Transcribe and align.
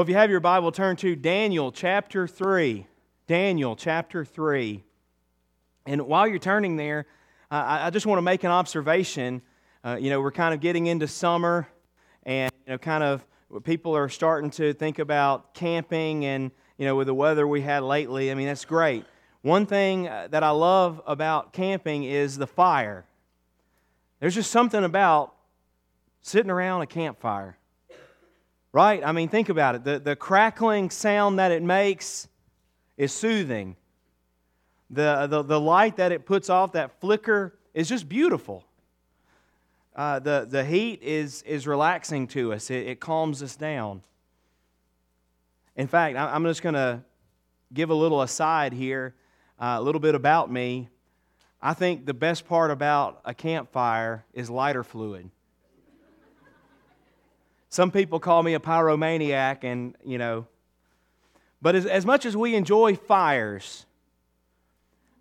Well, 0.00 0.04
if 0.04 0.08
you 0.08 0.14
have 0.14 0.30
your 0.30 0.40
Bible, 0.40 0.72
turn 0.72 0.96
to 0.96 1.14
Daniel 1.14 1.70
chapter 1.70 2.26
3. 2.26 2.86
Daniel 3.26 3.76
chapter 3.76 4.24
3. 4.24 4.82
And 5.84 6.00
while 6.06 6.26
you're 6.26 6.38
turning 6.38 6.76
there, 6.76 7.04
uh, 7.50 7.80
I 7.82 7.90
just 7.90 8.06
want 8.06 8.16
to 8.16 8.22
make 8.22 8.42
an 8.42 8.50
observation. 8.50 9.42
Uh, 9.84 9.98
you 10.00 10.08
know, 10.08 10.22
we're 10.22 10.32
kind 10.32 10.54
of 10.54 10.60
getting 10.60 10.86
into 10.86 11.06
summer, 11.06 11.68
and, 12.22 12.50
you 12.64 12.72
know, 12.72 12.78
kind 12.78 13.04
of 13.04 13.26
people 13.64 13.94
are 13.94 14.08
starting 14.08 14.48
to 14.52 14.72
think 14.72 14.98
about 14.98 15.52
camping 15.52 16.24
and, 16.24 16.50
you 16.78 16.86
know, 16.86 16.96
with 16.96 17.06
the 17.06 17.14
weather 17.14 17.46
we 17.46 17.60
had 17.60 17.82
lately. 17.82 18.30
I 18.30 18.34
mean, 18.34 18.46
that's 18.46 18.64
great. 18.64 19.04
One 19.42 19.66
thing 19.66 20.08
uh, 20.08 20.28
that 20.30 20.42
I 20.42 20.48
love 20.48 21.02
about 21.06 21.52
camping 21.52 22.04
is 22.04 22.38
the 22.38 22.46
fire. 22.46 23.04
There's 24.18 24.34
just 24.34 24.50
something 24.50 24.82
about 24.82 25.34
sitting 26.22 26.50
around 26.50 26.80
a 26.80 26.86
campfire. 26.86 27.58
Right? 28.72 29.02
I 29.04 29.12
mean, 29.12 29.28
think 29.28 29.48
about 29.48 29.74
it. 29.74 29.84
The, 29.84 29.98
the 29.98 30.16
crackling 30.16 30.90
sound 30.90 31.38
that 31.38 31.50
it 31.50 31.62
makes 31.62 32.28
is 32.96 33.12
soothing. 33.12 33.76
The, 34.90 35.26
the, 35.28 35.42
the 35.42 35.60
light 35.60 35.96
that 35.96 36.12
it 36.12 36.24
puts 36.24 36.50
off, 36.50 36.72
that 36.72 37.00
flicker, 37.00 37.58
is 37.74 37.88
just 37.88 38.08
beautiful. 38.08 38.64
Uh, 39.94 40.18
the, 40.20 40.46
the 40.48 40.64
heat 40.64 41.02
is, 41.02 41.42
is 41.42 41.66
relaxing 41.66 42.28
to 42.28 42.52
us, 42.52 42.70
it, 42.70 42.86
it 42.86 43.00
calms 43.00 43.42
us 43.42 43.56
down. 43.56 44.02
In 45.76 45.86
fact, 45.86 46.16
I'm 46.16 46.44
just 46.44 46.62
going 46.62 46.74
to 46.74 47.02
give 47.72 47.90
a 47.90 47.94
little 47.94 48.22
aside 48.22 48.72
here, 48.72 49.14
uh, 49.58 49.76
a 49.78 49.82
little 49.82 50.00
bit 50.00 50.14
about 50.14 50.50
me. 50.50 50.88
I 51.62 51.74
think 51.74 52.06
the 52.06 52.14
best 52.14 52.46
part 52.46 52.70
about 52.70 53.20
a 53.24 53.34
campfire 53.34 54.24
is 54.32 54.48
lighter 54.48 54.82
fluid. 54.82 55.30
Some 57.70 57.92
people 57.92 58.18
call 58.18 58.42
me 58.42 58.54
a 58.54 58.60
pyromaniac, 58.60 59.62
and, 59.62 59.96
you 60.04 60.18
know, 60.18 60.46
but 61.62 61.76
as, 61.76 61.86
as 61.86 62.04
much 62.04 62.26
as 62.26 62.36
we 62.36 62.56
enjoy 62.56 62.96
fires, 62.96 63.86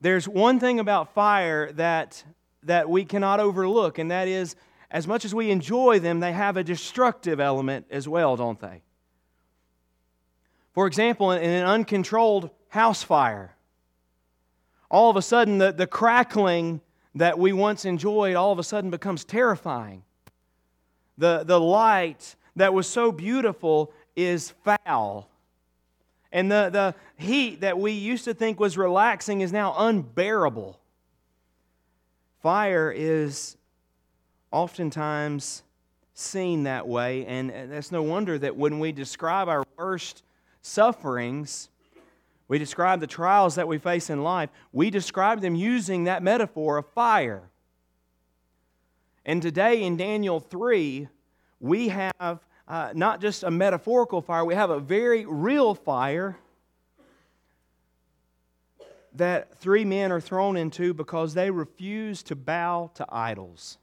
there's 0.01 0.27
one 0.27 0.59
thing 0.59 0.79
about 0.79 1.13
fire 1.13 1.71
that, 1.73 2.23
that 2.63 2.89
we 2.89 3.05
cannot 3.05 3.39
overlook, 3.39 3.99
and 3.99 4.09
that 4.09 4.27
is 4.27 4.55
as 4.89 5.07
much 5.07 5.25
as 5.25 5.35
we 5.35 5.51
enjoy 5.51 5.99
them, 5.99 6.19
they 6.19 6.31
have 6.31 6.57
a 6.57 6.63
destructive 6.63 7.39
element 7.39 7.85
as 7.91 8.07
well, 8.07 8.35
don't 8.35 8.59
they? 8.59 8.81
For 10.73 10.87
example, 10.87 11.31
in 11.31 11.49
an 11.49 11.65
uncontrolled 11.65 12.49
house 12.69 13.03
fire, 13.03 13.55
all 14.89 15.11
of 15.11 15.15
a 15.15 15.21
sudden 15.21 15.59
the, 15.59 15.71
the 15.71 15.85
crackling 15.85 16.81
that 17.13 17.37
we 17.37 17.53
once 17.53 17.85
enjoyed 17.85 18.35
all 18.35 18.51
of 18.51 18.57
a 18.57 18.63
sudden 18.63 18.89
becomes 18.89 19.23
terrifying. 19.23 20.03
The, 21.17 21.43
the 21.43 21.59
light 21.59 22.35
that 22.59 22.73
was 22.73 22.87
so 22.87 23.11
beautiful 23.11 23.91
is 24.15 24.53
foul. 24.63 25.29
And 26.31 26.51
the, 26.51 26.69
the 26.69 26.95
heat 27.23 27.61
that 27.61 27.77
we 27.79 27.91
used 27.91 28.25
to 28.25 28.33
think 28.33 28.59
was 28.59 28.77
relaxing 28.77 29.41
is 29.41 29.51
now 29.51 29.73
unbearable. 29.77 30.79
Fire 32.41 32.93
is 32.95 33.57
oftentimes 34.51 35.63
seen 36.13 36.63
that 36.63 36.87
way, 36.87 37.25
and 37.25 37.49
that's 37.71 37.91
no 37.91 38.03
wonder 38.03 38.37
that 38.37 38.55
when 38.55 38.79
we 38.79 38.91
describe 38.91 39.47
our 39.47 39.63
worst 39.77 40.23
sufferings, 40.61 41.69
we 42.47 42.59
describe 42.59 42.99
the 42.99 43.07
trials 43.07 43.55
that 43.55 43.67
we 43.67 43.77
face 43.77 44.09
in 44.09 44.23
life, 44.23 44.49
we 44.71 44.89
describe 44.89 45.41
them 45.41 45.55
using 45.55 46.05
that 46.05 46.21
metaphor 46.21 46.77
of 46.77 46.85
fire. 46.87 47.43
And 49.25 49.41
today 49.41 49.83
in 49.83 49.97
Daniel 49.97 50.39
3, 50.39 51.07
we 51.59 51.89
have 51.89 52.39
uh, 52.69 52.91
not 52.93 53.19
just 53.19 53.43
a 53.43 53.49
metaphorical 53.49 54.21
fire, 54.21 54.45
we 54.45 54.53
have 54.53 54.69
a 54.69 54.79
very 54.79 55.25
real 55.25 55.73
fire 55.73 56.37
that 59.15 59.57
three 59.57 59.83
men 59.83 60.11
are 60.11 60.21
thrown 60.21 60.55
into 60.55 60.93
because 60.93 61.33
they 61.33 61.49
refuse 61.49 62.21
to 62.23 62.35
bow 62.35 62.91
to 62.93 63.05
idols. 63.09 63.79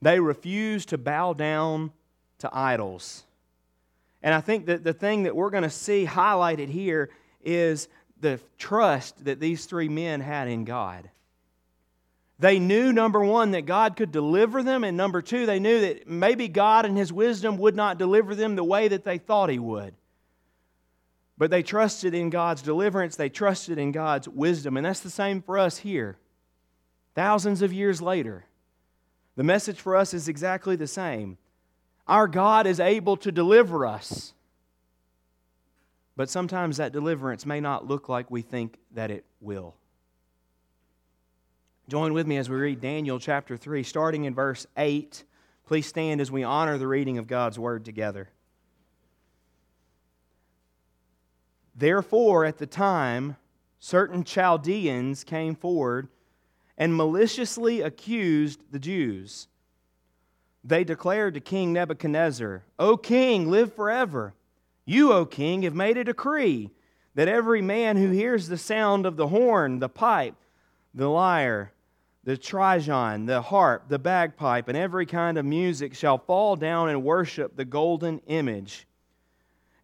They 0.00 0.18
refuse 0.18 0.86
to 0.86 0.98
bow 0.98 1.34
down 1.34 1.92
to 2.38 2.48
idols. 2.52 3.24
And 4.22 4.34
I 4.34 4.40
think 4.40 4.66
that 4.66 4.82
the 4.82 4.94
thing 4.94 5.24
that 5.24 5.36
we're 5.36 5.50
going 5.50 5.62
to 5.62 5.70
see 5.70 6.06
highlighted 6.06 6.68
here 6.68 7.10
is 7.44 7.88
the 8.20 8.40
trust 8.56 9.24
that 9.26 9.40
these 9.40 9.66
three 9.66 9.88
men 9.88 10.20
had 10.20 10.48
in 10.48 10.64
God. 10.64 11.10
They 12.40 12.60
knew, 12.60 12.92
number 12.92 13.24
one, 13.24 13.50
that 13.50 13.66
God 13.66 13.96
could 13.96 14.12
deliver 14.12 14.62
them, 14.62 14.84
and 14.84 14.96
number 14.96 15.22
two, 15.22 15.44
they 15.44 15.58
knew 15.58 15.80
that 15.80 16.08
maybe 16.08 16.46
God 16.46 16.86
in 16.86 16.94
His 16.94 17.12
wisdom 17.12 17.58
would 17.58 17.74
not 17.74 17.98
deliver 17.98 18.34
them 18.34 18.54
the 18.54 18.62
way 18.64 18.86
that 18.88 19.04
they 19.04 19.18
thought 19.18 19.50
He 19.50 19.58
would. 19.58 19.94
But 21.36 21.50
they 21.50 21.62
trusted 21.62 22.14
in 22.14 22.30
God's 22.30 22.62
deliverance, 22.62 23.16
they 23.16 23.28
trusted 23.28 23.78
in 23.78 23.90
God's 23.90 24.28
wisdom, 24.28 24.76
and 24.76 24.86
that's 24.86 25.00
the 25.00 25.10
same 25.10 25.42
for 25.42 25.58
us 25.58 25.78
here. 25.78 26.16
Thousands 27.14 27.62
of 27.62 27.72
years 27.72 28.00
later, 28.00 28.44
the 29.34 29.42
message 29.42 29.80
for 29.80 29.96
us 29.96 30.14
is 30.14 30.28
exactly 30.28 30.76
the 30.76 30.86
same. 30.86 31.38
Our 32.06 32.28
God 32.28 32.66
is 32.66 32.78
able 32.78 33.16
to 33.18 33.32
deliver 33.32 33.84
us, 33.84 34.32
but 36.16 36.30
sometimes 36.30 36.76
that 36.76 36.92
deliverance 36.92 37.44
may 37.44 37.60
not 37.60 37.86
look 37.86 38.08
like 38.08 38.30
we 38.30 38.42
think 38.42 38.78
that 38.94 39.10
it 39.10 39.24
will. 39.40 39.74
Join 41.88 42.12
with 42.12 42.26
me 42.26 42.36
as 42.36 42.50
we 42.50 42.56
read 42.56 42.82
Daniel 42.82 43.18
chapter 43.18 43.56
3, 43.56 43.82
starting 43.82 44.24
in 44.24 44.34
verse 44.34 44.66
8. 44.76 45.24
Please 45.64 45.86
stand 45.86 46.20
as 46.20 46.30
we 46.30 46.44
honor 46.44 46.76
the 46.76 46.86
reading 46.86 47.16
of 47.16 47.26
God's 47.26 47.58
word 47.58 47.86
together. 47.86 48.28
Therefore, 51.74 52.44
at 52.44 52.58
the 52.58 52.66
time, 52.66 53.36
certain 53.78 54.22
Chaldeans 54.22 55.24
came 55.24 55.54
forward 55.54 56.08
and 56.76 56.94
maliciously 56.94 57.80
accused 57.80 58.64
the 58.70 58.78
Jews. 58.78 59.48
They 60.62 60.84
declared 60.84 61.32
to 61.34 61.40
King 61.40 61.72
Nebuchadnezzar, 61.72 62.64
O 62.78 62.98
king, 62.98 63.50
live 63.50 63.72
forever. 63.72 64.34
You, 64.84 65.14
O 65.14 65.24
king, 65.24 65.62
have 65.62 65.74
made 65.74 65.96
a 65.96 66.04
decree 66.04 66.70
that 67.14 67.28
every 67.28 67.62
man 67.62 67.96
who 67.96 68.10
hears 68.10 68.48
the 68.48 68.58
sound 68.58 69.06
of 69.06 69.16
the 69.16 69.28
horn, 69.28 69.78
the 69.78 69.88
pipe, 69.88 70.34
the 70.94 71.08
lyre, 71.08 71.72
the 72.24 72.36
trigon, 72.36 73.26
the 73.26 73.40
harp, 73.40 73.88
the 73.88 73.98
bagpipe, 73.98 74.68
and 74.68 74.76
every 74.76 75.06
kind 75.06 75.38
of 75.38 75.44
music 75.44 75.94
shall 75.94 76.18
fall 76.18 76.56
down 76.56 76.88
and 76.88 77.02
worship 77.02 77.56
the 77.56 77.64
golden 77.64 78.18
image. 78.26 78.86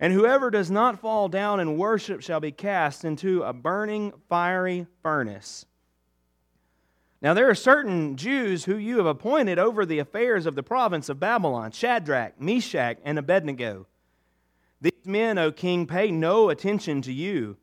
And 0.00 0.12
whoever 0.12 0.50
does 0.50 0.70
not 0.70 1.00
fall 1.00 1.28
down 1.28 1.60
and 1.60 1.78
worship 1.78 2.20
shall 2.20 2.40
be 2.40 2.52
cast 2.52 3.04
into 3.04 3.42
a 3.42 3.52
burning 3.52 4.12
fiery 4.28 4.86
furnace. 5.02 5.64
Now, 7.22 7.32
there 7.32 7.48
are 7.48 7.54
certain 7.54 8.16
Jews 8.16 8.66
who 8.66 8.76
you 8.76 8.98
have 8.98 9.06
appointed 9.06 9.58
over 9.58 9.86
the 9.86 9.98
affairs 9.98 10.44
of 10.44 10.56
the 10.56 10.62
province 10.62 11.08
of 11.08 11.18
Babylon 11.18 11.70
Shadrach, 11.70 12.38
Meshach, 12.38 12.98
and 13.02 13.18
Abednego. 13.18 13.86
These 14.82 15.06
men, 15.06 15.38
O 15.38 15.50
king, 15.50 15.86
pay 15.86 16.10
no 16.10 16.50
attention 16.50 17.00
to 17.02 17.12
you 17.12 17.56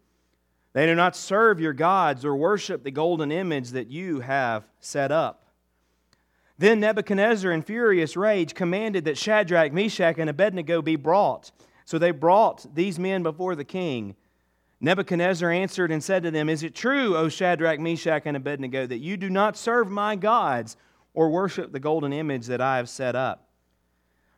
they 0.73 0.85
do 0.85 0.95
not 0.95 1.15
serve 1.15 1.59
your 1.59 1.73
gods 1.73 2.23
or 2.23 2.35
worship 2.35 2.83
the 2.83 2.91
golden 2.91 3.31
image 3.31 3.69
that 3.71 3.89
you 3.89 4.21
have 4.21 4.65
set 4.79 5.11
up. 5.11 5.45
Then 6.57 6.79
Nebuchadnezzar, 6.79 7.51
in 7.51 7.63
furious 7.63 8.15
rage, 8.15 8.53
commanded 8.53 9.05
that 9.05 9.17
Shadrach, 9.17 9.73
Meshach, 9.73 10.17
and 10.19 10.29
Abednego 10.29 10.81
be 10.81 10.95
brought. 10.95 11.51
So 11.85 11.97
they 11.97 12.11
brought 12.11 12.67
these 12.75 12.99
men 12.99 13.23
before 13.23 13.55
the 13.55 13.65
king. 13.65 14.15
Nebuchadnezzar 14.79 15.49
answered 15.49 15.91
and 15.91 16.03
said 16.03 16.23
to 16.23 16.31
them, 16.31 16.49
Is 16.49 16.63
it 16.63 16.73
true, 16.73 17.17
O 17.17 17.29
Shadrach, 17.29 17.79
Meshach, 17.79 18.23
and 18.25 18.37
Abednego, 18.37 18.85
that 18.85 18.99
you 18.99 19.17
do 19.17 19.29
not 19.29 19.57
serve 19.57 19.89
my 19.89 20.15
gods 20.15 20.77
or 21.13 21.29
worship 21.29 21.71
the 21.71 21.79
golden 21.79 22.13
image 22.13 22.45
that 22.47 22.61
I 22.61 22.77
have 22.77 22.89
set 22.89 23.15
up? 23.15 23.49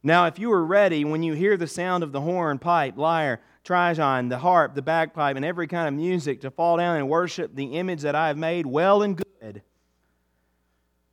Now, 0.02 0.26
if 0.26 0.38
you 0.40 0.52
are 0.52 0.66
ready, 0.66 1.06
when 1.06 1.24
you 1.24 1.34
hear 1.34 1.56
the 1.56 1.68
sound 1.68 2.04
of 2.04 2.12
the 2.12 2.22
horn, 2.22 2.60
pipe, 2.60 2.98
lyre, 2.98 3.40
trigon, 3.64 4.30
the 4.30 4.38
harp, 4.38 4.76
the 4.76 4.82
bagpipe, 4.82 5.36
and 5.36 5.46
every 5.46 5.68
kind 5.68 5.88
of 5.88 5.94
music 5.94 6.42
to 6.42 6.52
fall 6.52 6.78
down 6.78 6.98
and 6.98 7.10
worship 7.10 7.56
the 7.56 7.78
image 7.78 8.02
that 8.02 8.16
I 8.16 8.28
have 8.28 8.38
made, 8.38 8.66
well 8.66 9.02
and 9.04 9.18
good. 9.18 9.62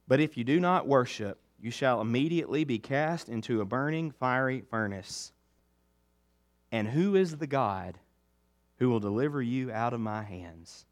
But 0.08 0.20
if 0.20 0.37
you 0.37 0.44
do 0.44 0.58
not 0.58 0.88
worship, 0.88 1.38
you 1.61 1.70
shall 1.70 2.00
immediately 2.00 2.64
be 2.64 2.79
cast 2.79 3.29
into 3.29 3.61
a 3.61 3.64
burning 3.64 4.11
fiery 4.11 4.62
furnace. 4.70 5.32
And 6.73 6.88
who 6.88 7.14
is 7.14 7.37
the 7.37 7.47
God 7.47 7.99
who 8.79 8.88
will 8.88 9.00
deliver 9.00 9.43
you 9.43 9.70
out 9.70 9.93
of 9.93 10.00
my 10.00 10.23
hands? 10.23 10.87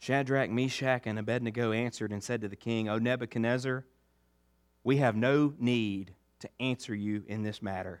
Shadrach, 0.00 0.50
Meshach, 0.50 1.02
and 1.06 1.18
Abednego 1.18 1.72
answered 1.72 2.10
and 2.10 2.22
said 2.22 2.40
to 2.40 2.48
the 2.48 2.56
king, 2.56 2.88
O 2.88 2.98
Nebuchadnezzar, 2.98 3.84
we 4.82 4.96
have 4.96 5.14
no 5.14 5.54
need 5.58 6.14
to 6.40 6.48
answer 6.58 6.94
you 6.94 7.22
in 7.26 7.42
this 7.42 7.60
matter. 7.60 8.00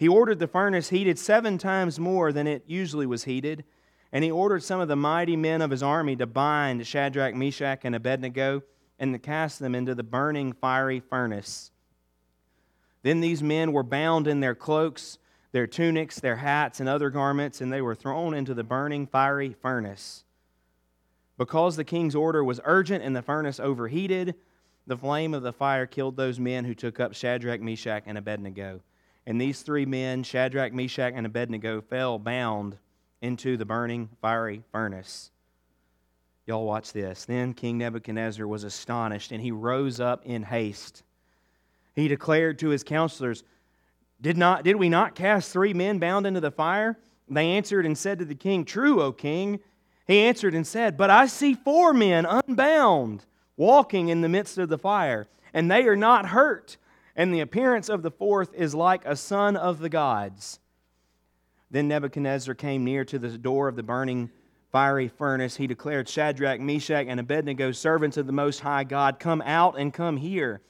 He 0.00 0.08
ordered 0.08 0.38
the 0.38 0.48
furnace 0.48 0.88
heated 0.88 1.18
seven 1.18 1.58
times 1.58 2.00
more 2.00 2.32
than 2.32 2.46
it 2.46 2.64
usually 2.66 3.04
was 3.04 3.24
heated, 3.24 3.64
and 4.10 4.24
he 4.24 4.30
ordered 4.30 4.62
some 4.62 4.80
of 4.80 4.88
the 4.88 4.96
mighty 4.96 5.36
men 5.36 5.60
of 5.60 5.70
his 5.70 5.82
army 5.82 6.16
to 6.16 6.26
bind 6.26 6.86
Shadrach, 6.86 7.34
Meshach, 7.34 7.80
and 7.84 7.94
Abednego 7.94 8.62
and 8.98 9.12
to 9.12 9.18
cast 9.18 9.58
them 9.58 9.74
into 9.74 9.94
the 9.94 10.02
burning 10.02 10.54
fiery 10.54 11.00
furnace. 11.00 11.70
Then 13.02 13.20
these 13.20 13.42
men 13.42 13.74
were 13.74 13.82
bound 13.82 14.26
in 14.26 14.40
their 14.40 14.54
cloaks, 14.54 15.18
their 15.52 15.66
tunics, 15.66 16.18
their 16.18 16.36
hats, 16.36 16.80
and 16.80 16.88
other 16.88 17.10
garments, 17.10 17.60
and 17.60 17.70
they 17.70 17.82
were 17.82 17.94
thrown 17.94 18.32
into 18.32 18.54
the 18.54 18.64
burning 18.64 19.06
fiery 19.06 19.52
furnace. 19.52 20.24
Because 21.36 21.76
the 21.76 21.84
king's 21.84 22.14
order 22.14 22.42
was 22.42 22.58
urgent 22.64 23.04
and 23.04 23.14
the 23.14 23.20
furnace 23.20 23.60
overheated, 23.60 24.34
the 24.86 24.96
flame 24.96 25.34
of 25.34 25.42
the 25.42 25.52
fire 25.52 25.84
killed 25.84 26.16
those 26.16 26.40
men 26.40 26.64
who 26.64 26.74
took 26.74 26.98
up 26.98 27.12
Shadrach, 27.12 27.60
Meshach, 27.60 28.04
and 28.06 28.16
Abednego. 28.16 28.80
And 29.26 29.40
these 29.40 29.62
three 29.62 29.86
men, 29.86 30.22
Shadrach, 30.22 30.72
Meshach, 30.72 31.12
and 31.14 31.26
Abednego, 31.26 31.80
fell 31.80 32.18
bound 32.18 32.76
into 33.20 33.56
the 33.56 33.64
burning 33.64 34.08
fiery 34.20 34.62
furnace. 34.72 35.30
Y'all 36.46 36.64
watch 36.64 36.92
this. 36.92 37.26
Then 37.26 37.52
King 37.52 37.78
Nebuchadnezzar 37.78 38.46
was 38.46 38.64
astonished, 38.64 39.30
and 39.30 39.40
he 39.40 39.52
rose 39.52 40.00
up 40.00 40.24
in 40.24 40.42
haste. 40.42 41.02
He 41.94 42.08
declared 42.08 42.58
to 42.60 42.70
his 42.70 42.82
counselors, 42.82 43.44
did, 44.20 44.36
not, 44.36 44.64
did 44.64 44.76
we 44.76 44.88
not 44.88 45.14
cast 45.14 45.52
three 45.52 45.72
men 45.72 45.98
bound 45.98 46.26
into 46.26 46.40
the 46.40 46.50
fire? 46.50 46.98
They 47.28 47.52
answered 47.52 47.86
and 47.86 47.96
said 47.96 48.18
to 48.18 48.24
the 48.24 48.34
king, 48.34 48.64
True, 48.64 49.00
O 49.00 49.12
king. 49.12 49.60
He 50.06 50.18
answered 50.18 50.54
and 50.54 50.66
said, 50.66 50.96
But 50.96 51.10
I 51.10 51.26
see 51.26 51.54
four 51.54 51.92
men 51.92 52.26
unbound 52.26 53.24
walking 53.56 54.08
in 54.08 54.20
the 54.20 54.28
midst 54.28 54.58
of 54.58 54.68
the 54.68 54.78
fire, 54.78 55.28
and 55.54 55.70
they 55.70 55.86
are 55.86 55.96
not 55.96 56.26
hurt. 56.26 56.76
And 57.16 57.34
the 57.34 57.40
appearance 57.40 57.88
of 57.88 58.02
the 58.02 58.10
fourth 58.10 58.54
is 58.54 58.74
like 58.74 59.04
a 59.04 59.16
son 59.16 59.56
of 59.56 59.80
the 59.80 59.88
gods. 59.88 60.60
Then 61.70 61.88
Nebuchadnezzar 61.88 62.54
came 62.54 62.84
near 62.84 63.04
to 63.04 63.18
the 63.18 63.36
door 63.36 63.68
of 63.68 63.76
the 63.76 63.82
burning 63.82 64.30
fiery 64.72 65.08
furnace. 65.08 65.56
He 65.56 65.66
declared, 65.66 66.08
Shadrach, 66.08 66.60
Meshach, 66.60 67.06
and 67.08 67.20
Abednego, 67.20 67.72
servants 67.72 68.16
of 68.16 68.26
the 68.26 68.32
Most 68.32 68.60
High 68.60 68.84
God, 68.84 69.18
come 69.18 69.42
out 69.42 69.78
and 69.78 69.92
come 69.92 70.16
here. 70.16 70.62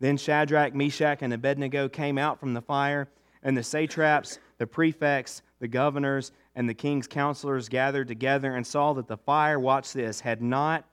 Then 0.00 0.16
Shadrach, 0.16 0.74
Meshach, 0.74 1.22
and 1.22 1.32
Abednego 1.32 1.88
came 1.88 2.18
out 2.18 2.40
from 2.40 2.54
the 2.54 2.62
fire, 2.62 3.08
and 3.42 3.56
the 3.56 3.62
satraps, 3.62 4.38
the 4.58 4.66
prefects, 4.66 5.42
the 5.60 5.68
governors, 5.68 6.32
and 6.54 6.68
the 6.68 6.74
king's 6.74 7.06
counselors 7.06 7.68
gathered 7.68 8.08
together 8.08 8.54
and 8.54 8.66
saw 8.66 8.92
that 8.94 9.08
the 9.08 9.16
fire, 9.16 9.58
watch 9.58 9.92
this, 9.92 10.20
had 10.20 10.42
not 10.42 10.84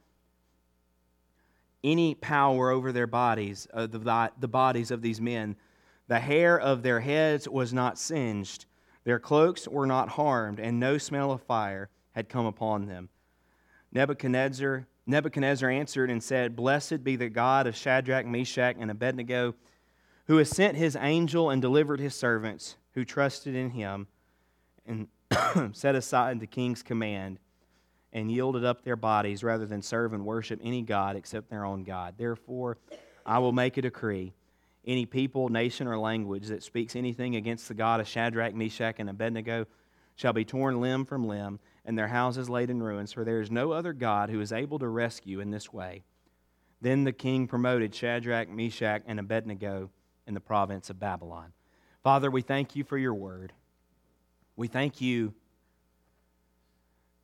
any 1.83 2.16
power 2.16 2.69
over 2.69 2.92
their 2.92 3.07
bodies, 3.07 3.68
uh, 3.74 3.88
the, 3.88 4.31
the 4.39 4.48
bodies 4.48 4.92
of 4.92 5.01
these 5.01 5.19
men. 5.19 5.56
The 6.07 6.19
hair 6.19 6.60
of 6.60 6.83
their 6.83 7.00
heads 7.00 7.48
was 7.48 7.74
not 7.74 7.98
singed, 7.98 8.66
their 9.04 9.19
cloaks 9.19 9.68
were 9.68 9.88
not 9.88 10.10
harmed, 10.10 10.60
and 10.60 10.80
no 10.80 10.98
smell 10.98 11.31
of 11.31 11.42
fire 11.42 11.89
had 12.12 12.30
come 12.30 12.45
upon 12.45 12.86
them. 12.86 13.10
Nebuchadnezzar, 13.92 14.86
Nebuchadnezzar 15.07 15.69
answered 15.69 16.10
and 16.12 16.22
said, 16.22 16.56
Blessed 16.56 17.04
be 17.04 17.16
the 17.16 17.30
God 17.30 17.66
of 17.68 17.75
Shadrach, 17.75 18.25
Meshach, 18.25 18.75
and 18.80 18.92
Abednego, 18.92 19.56
who 20.27 20.38
has 20.38 20.50
sent 20.50 20.77
his 20.77 20.95
angel 20.95 21.50
and 21.50 21.62
delivered 21.62 22.00
his 22.00 22.16
servants 22.16 22.75
who 22.94 23.04
trusted 23.04 23.56
in 23.56 23.72
him 23.72 24.07
and 24.86 25.07
set 25.75 25.95
aside 25.95 26.39
the 26.39 26.48
king's 26.48 26.84
command 26.84 27.39
and 28.13 28.31
yielded 28.31 28.66
up 28.66 28.84
their 28.84 28.96
bodies 28.96 29.44
rather 29.44 29.66
than 29.66 29.81
serve 29.81 30.13
and 30.13 30.25
worship 30.25 30.60
any 30.63 30.81
God 30.81 31.16
except 31.16 31.50
their 31.50 31.66
own 31.66 31.84
God. 31.84 32.16
Therefore, 32.18 32.78
I 33.25 33.40
will 33.40 33.54
make 33.54 33.78
a 33.78 33.81
decree 33.81 34.34
any 34.86 35.06
people, 35.06 35.50
nation, 35.50 35.88
or 35.88 35.98
language 35.98 36.48
that 36.48 36.63
speaks 36.63 36.96
anything 36.96 37.36
against 37.36 37.68
the 37.68 37.74
God 37.74 38.00
of 38.00 38.08
Shadrach, 38.08 38.56
Meshach, 38.56 38.96
and 38.98 39.10
Abednego 39.10 39.68
shall 40.16 40.34
be 40.34 40.44
torn 40.44 40.81
limb 40.81 41.06
from 41.06 41.28
limb, 41.28 41.60
and 41.86 41.98
their 41.98 42.08
houses 42.08 42.50
laid 42.50 42.69
in 42.69 42.81
ruins, 42.81 43.13
for 43.13 43.24
there 43.24 43.42
is 43.42 43.52
no 43.52 43.72
other 43.72 43.94
God 43.94 44.30
who 44.30 44.42
is 44.42 44.52
able 44.52 44.80
to 44.80 44.88
rescue 44.88 45.40
in 45.40 45.52
this 45.52 45.72
way. 45.72 46.04
Then 46.81 47.04
the 47.04 47.12
king 47.12 47.48
promoted 47.48 47.94
Shadrach, 47.94 48.50
Meshach, 48.50 49.04
and 49.06 49.19
Abednego 49.19 49.92
in 50.25 50.34
the 50.34 50.40
province 50.40 50.90
of 50.90 51.00
Babylon. 51.00 51.54
Father, 52.04 52.31
we 52.31 52.42
thank 52.42 52.75
you 52.75 52.84
for 52.84 52.98
your 52.98 53.13
word. 53.13 53.54
We 54.56 54.68
thank 54.68 55.00
you 55.00 55.34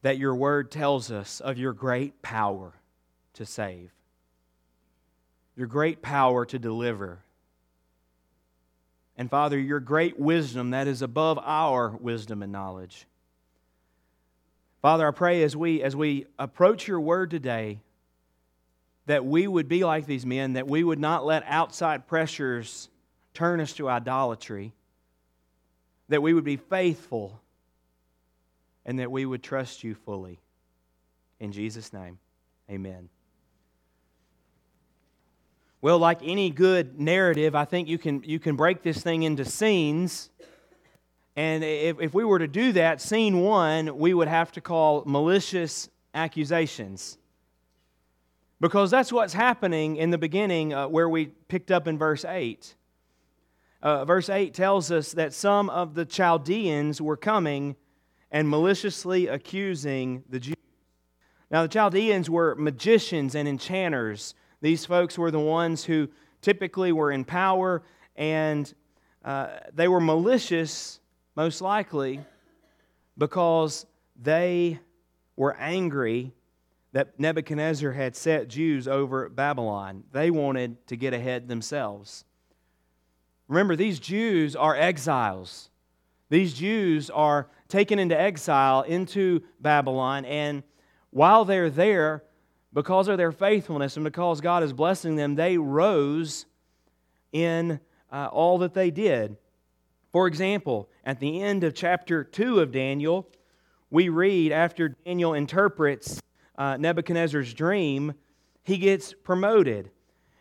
that 0.08 0.18
your 0.18 0.34
word 0.34 0.72
tells 0.72 1.12
us 1.12 1.42
of 1.42 1.58
your 1.58 1.74
great 1.74 2.22
power 2.22 2.72
to 3.34 3.46
save, 3.46 3.92
your 5.58 5.68
great 5.68 6.02
power 6.02 6.46
to 6.46 6.58
deliver. 6.58 7.20
And 9.18 9.30
Father, 9.30 9.60
your 9.60 9.82
great 9.82 10.18
wisdom 10.18 10.70
that 10.70 10.88
is 10.88 11.02
above 11.02 11.38
our 11.44 11.90
wisdom 11.90 12.42
and 12.42 12.54
knowledge. 12.54 13.06
Father, 14.82 15.06
I 15.06 15.12
pray 15.12 15.44
as 15.44 15.58
we, 15.58 15.84
as 15.84 15.94
we 15.94 16.26
approach 16.40 16.88
your 16.88 17.02
word 17.02 17.30
today, 17.30 17.82
that 19.08 19.26
we 19.26 19.46
would 19.46 19.68
be 19.68 19.84
like 19.84 20.06
these 20.06 20.26
men, 20.26 20.54
that 20.54 20.70
we 20.70 20.86
would 20.86 21.00
not 21.00 21.26
let 21.26 21.44
outside 21.48 22.08
pressures 22.08 22.88
turn 23.34 23.60
us 23.60 23.74
to 23.74 23.90
idolatry, 23.90 24.72
that 26.08 26.22
we 26.22 26.34
would 26.34 26.46
be 26.46 26.56
faithful, 26.56 27.42
and 28.88 29.00
that 29.00 29.12
we 29.12 29.26
would 29.26 29.44
trust 29.44 29.84
you 29.84 29.94
fully. 29.94 30.40
In 31.40 31.52
Jesus' 31.52 31.94
name, 31.94 32.18
amen. 32.72 33.10
Well, 35.82 36.00
like 36.00 36.20
any 36.24 36.50
good 36.50 37.00
narrative, 37.00 37.54
I 37.54 37.66
think 37.66 37.88
you 37.88 38.00
can, 38.00 38.24
you 38.24 38.40
can 38.40 38.56
break 38.56 38.82
this 38.82 39.04
thing 39.04 39.24
into 39.24 39.46
scenes. 39.46 40.32
And 41.36 41.64
if, 41.64 42.00
if 42.02 42.14
we 42.16 42.24
were 42.24 42.40
to 42.40 42.48
do 42.48 42.72
that, 42.72 43.00
scene 43.00 43.42
one, 43.42 44.00
we 44.00 44.14
would 44.14 44.28
have 44.28 44.52
to 44.54 44.62
call 44.62 45.04
malicious 45.06 45.90
accusations. 46.16 47.20
Because 48.60 48.90
that's 48.90 49.12
what's 49.12 49.34
happening 49.34 49.98
in 49.98 50.10
the 50.10 50.18
beginning 50.18 50.74
uh, 50.74 50.88
where 50.88 51.08
we 51.08 51.28
picked 51.28 51.70
up 51.70 51.88
in 51.88 52.00
verse 52.00 52.26
8. 52.26 52.74
Uh, 53.84 54.06
verse 54.06 54.30
8 54.30 54.56
tells 54.56 54.92
us 54.92 55.12
that 55.12 55.32
some 55.32 55.70
of 55.70 55.94
the 55.94 56.06
Chaldeans 56.06 57.00
were 57.00 57.18
coming 57.18 57.76
and 58.32 58.50
maliciously 58.50 59.28
accusing 59.28 60.24
the 60.30 60.40
Jews. 60.40 60.56
Now, 61.50 61.62
the 61.62 61.70
Chaldeans 61.70 62.30
were 62.30 62.56
magicians 62.56 63.36
and 63.36 63.48
enchanters. 63.48 64.36
These 64.62 64.86
folks 64.86 65.18
were 65.18 65.32
the 65.32 65.40
ones 65.40 65.86
who 65.86 66.10
typically 66.42 66.92
were 66.92 67.12
in 67.12 67.24
power, 67.24 67.84
and 68.16 68.74
uh, 69.24 69.48
they 69.74 69.88
were 69.88 70.02
malicious, 70.02 71.00
most 71.36 71.62
likely, 71.62 72.20
because 73.18 73.86
they 74.22 74.80
were 75.36 75.56
angry 75.58 76.34
that 76.92 77.20
Nebuchadnezzar 77.20 77.92
had 77.92 78.16
set 78.16 78.48
Jews 78.48 78.88
over 78.88 79.30
Babylon. 79.30 80.04
They 80.12 80.32
wanted 80.32 80.86
to 80.88 80.96
get 80.96 81.14
ahead 81.14 81.48
themselves. 81.48 82.26
Remember, 83.48 83.76
these 83.76 84.00
Jews 84.00 84.56
are 84.56 84.76
exiles. 84.76 85.70
These 86.30 86.54
Jews 86.54 87.10
are 87.10 87.48
taken 87.68 88.00
into 88.00 88.20
exile 88.20 88.82
into 88.82 89.44
Babylon, 89.60 90.26
and 90.26 90.64
while 91.10 91.46
they're 91.46 91.70
there, 91.70 92.24
because 92.74 93.08
of 93.08 93.18
their 93.18 93.32
faithfulness 93.32 93.96
and 93.96 94.04
because 94.04 94.42
God 94.42 94.62
is 94.62 94.74
blessing 94.74 95.16
them, 95.16 95.36
they 95.36 95.58
rose 95.58 96.46
in 97.32 97.80
uh, 98.12 98.28
all 98.32 98.60
that 98.60 98.74
they 98.74 98.92
did. 98.92 99.38
For 100.12 100.28
example, 100.28 100.90
at 101.04 101.20
the 101.20 101.42
end 101.42 101.64
of 101.64 101.74
chapter 101.74 102.24
2 102.24 102.60
of 102.60 102.72
Daniel, 102.72 103.28
we 103.90 104.10
read 104.10 104.52
after 104.52 104.90
Daniel 104.90 105.34
interprets 105.34 106.22
uh, 106.58 106.78
Nebuchadnezzar's 106.78 107.54
dream, 107.54 108.14
he 108.64 108.78
gets 108.78 109.14
promoted. 109.14 109.92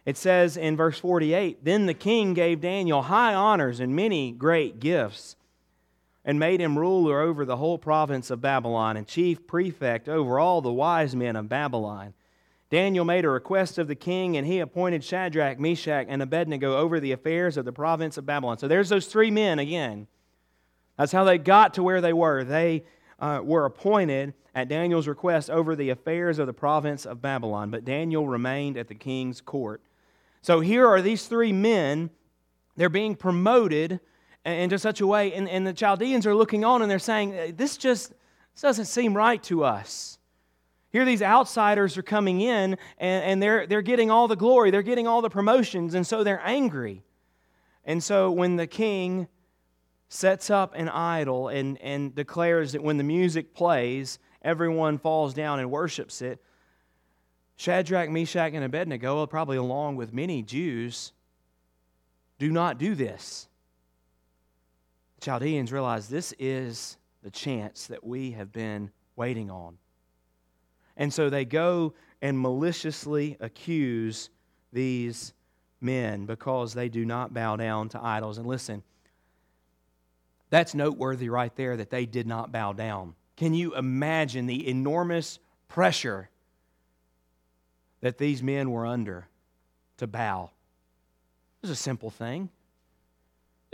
It 0.05 0.17
says 0.17 0.57
in 0.57 0.77
verse 0.77 0.99
48 0.99 1.65
Then 1.65 1.87
the 1.87 1.95
king 1.95 2.35
gave 2.35 2.61
Daniel 2.61 3.03
high 3.03 3.35
honors 3.35 3.81
and 3.81 3.95
many 3.95 4.33
great 4.33 4.81
gifts, 4.81 5.37
and 6.27 6.41
made 6.41 6.61
him 6.61 6.77
ruler 6.77 7.21
over 7.21 7.45
the 7.45 7.57
whole 7.57 7.79
province 7.79 8.31
of 8.31 8.41
Babylon 8.41 8.97
and 8.97 9.07
chief 9.07 9.47
prefect 9.47 10.09
over 10.09 10.41
all 10.41 10.61
the 10.61 10.73
wise 10.73 11.15
men 11.15 11.37
of 11.37 11.49
Babylon. 11.49 12.13
Daniel 12.69 13.05
made 13.05 13.25
a 13.25 13.31
request 13.31 13.79
of 13.79 13.87
the 13.87 13.95
king, 13.95 14.37
and 14.37 14.45
he 14.45 14.59
appointed 14.59 15.05
Shadrach, 15.05 15.61
Meshach, 15.61 16.07
and 16.09 16.21
Abednego 16.21 16.77
over 16.77 16.99
the 16.99 17.13
affairs 17.13 17.57
of 17.57 17.65
the 17.65 17.73
province 17.73 18.19
of 18.19 18.27
Babylon. 18.27 18.59
So 18.59 18.67
there's 18.67 18.89
those 18.89 19.07
three 19.07 19.31
men 19.31 19.61
again. 19.61 20.09
That's 20.99 21.13
how 21.13 21.23
they 21.23 21.39
got 21.39 21.75
to 21.75 21.85
where 21.85 22.01
they 22.01 22.13
were. 22.13 22.43
They 22.43 22.83
uh, 23.21 23.41
were 23.45 23.65
appointed 23.65 24.35
at 24.53 24.69
Daniel's 24.69 25.07
request 25.07 25.49
over 25.49 25.77
the 25.77 25.91
affairs 25.91 26.41
of 26.41 26.49
the 26.49 26.53
province 26.53 27.07
of 27.07 27.23
Babylon, 27.23 27.71
but 27.71 27.85
Daniel 27.85 28.27
remained 28.27 28.77
at 28.77 28.89
the 28.89 28.95
king's 28.97 29.41
court. 29.41 29.81
So 30.43 30.59
here 30.59 30.89
are 30.89 31.01
these 31.01 31.27
three 31.27 31.53
men. 31.53 32.11
They're 32.75 32.89
being 32.89 33.15
promoted, 33.15 34.01
into 34.51 34.79
such 34.79 35.01
a 35.01 35.07
way, 35.07 35.33
and, 35.33 35.49
and 35.49 35.67
the 35.67 35.73
Chaldeans 35.73 36.27
are 36.27 36.35
looking 36.35 36.65
on 36.65 36.83
and 36.83 36.91
they're 36.91 36.99
saying, 36.99 37.55
This 37.57 37.77
just 37.77 38.11
this 38.57 38.63
doesn't 38.63 38.87
seem 38.87 39.15
right 39.15 39.43
to 39.45 39.65
us. 39.65 40.19
Here, 40.91 41.05
these 41.05 41.21
outsiders 41.21 41.99
are 41.99 42.03
coming 42.03 42.41
in 42.41 42.79
and, 42.97 43.25
and 43.25 43.43
they're, 43.43 43.67
they're 43.67 43.83
getting 43.83 44.11
all 44.11 44.29
the 44.29 44.37
glory, 44.37 44.71
they're 44.71 44.81
getting 44.81 45.07
all 45.07 45.21
the 45.21 45.29
promotions, 45.29 45.93
and 45.93 46.07
so 46.07 46.25
they're 46.25 46.41
angry. 46.43 47.03
And 47.85 48.03
so 48.03 48.31
when 48.31 48.57
the 48.57 48.67
king 48.67 49.29
sets 50.09 50.49
up 50.49 50.73
an 50.75 50.89
idol 50.89 51.49
and, 51.49 51.79
and 51.83 52.15
declares 52.15 52.73
that 52.73 52.83
when 52.83 52.97
the 52.97 53.05
music 53.05 53.53
plays, 53.53 54.19
everyone 54.41 54.97
falls 54.97 55.35
down 55.35 55.59
and 55.59 55.71
worships 55.71 56.23
it, 56.23 56.43
Shadrach, 57.57 58.09
Meshach, 58.09 58.55
and 58.55 58.65
Abednego, 58.65 59.27
probably 59.27 59.59
along 59.59 59.97
with 59.97 60.15
many 60.15 60.43
Jews, 60.43 61.13
do 62.39 62.51
not 62.51 62.79
do 62.79 62.95
this. 62.95 63.49
Chaldeans 65.21 65.73
realize 65.73 66.09
this 66.09 66.35
is 66.39 66.99
the 67.23 67.31
chance 67.31 67.87
that 67.87 68.05
we 68.05 68.33
have 68.33 68.53
been 68.53 68.91
waiting 69.17 69.51
on. 69.51 69.79
And 70.97 71.13
so 71.13 71.29
they 71.29 71.45
go 71.45 71.95
and 72.23 72.39
maliciously 72.39 73.37
accuse 73.41 74.31
these 74.73 75.33
men 75.81 76.27
because 76.27 76.75
they 76.75 76.89
do 76.89 77.05
not 77.05 77.35
bow 77.35 77.57
down 77.57 77.89
to 77.91 78.03
idols. 78.03 78.39
And 78.39 78.47
listen, 78.47 78.83
that's 80.51 80.75
noteworthy 80.75 81.29
right 81.29 81.55
there 81.57 81.77
that 81.77 81.91
they 81.91 82.07
did 82.07 82.27
not 82.27 82.53
bow 82.53 82.73
down. 82.73 83.15
Can 83.37 83.53
you 83.53 83.75
imagine 83.75 84.47
the 84.47 84.69
enormous 84.69 85.39
pressure 85.69 86.31
that 88.01 88.19
these 88.19 88.43
men 88.43 88.71
were 88.71 88.87
under 88.87 89.29
to 89.99 90.07
bow? 90.07 90.51
It 91.63 91.69
was 91.69 91.71
a 91.71 91.77
simple 91.77 92.11
thing. 92.11 92.49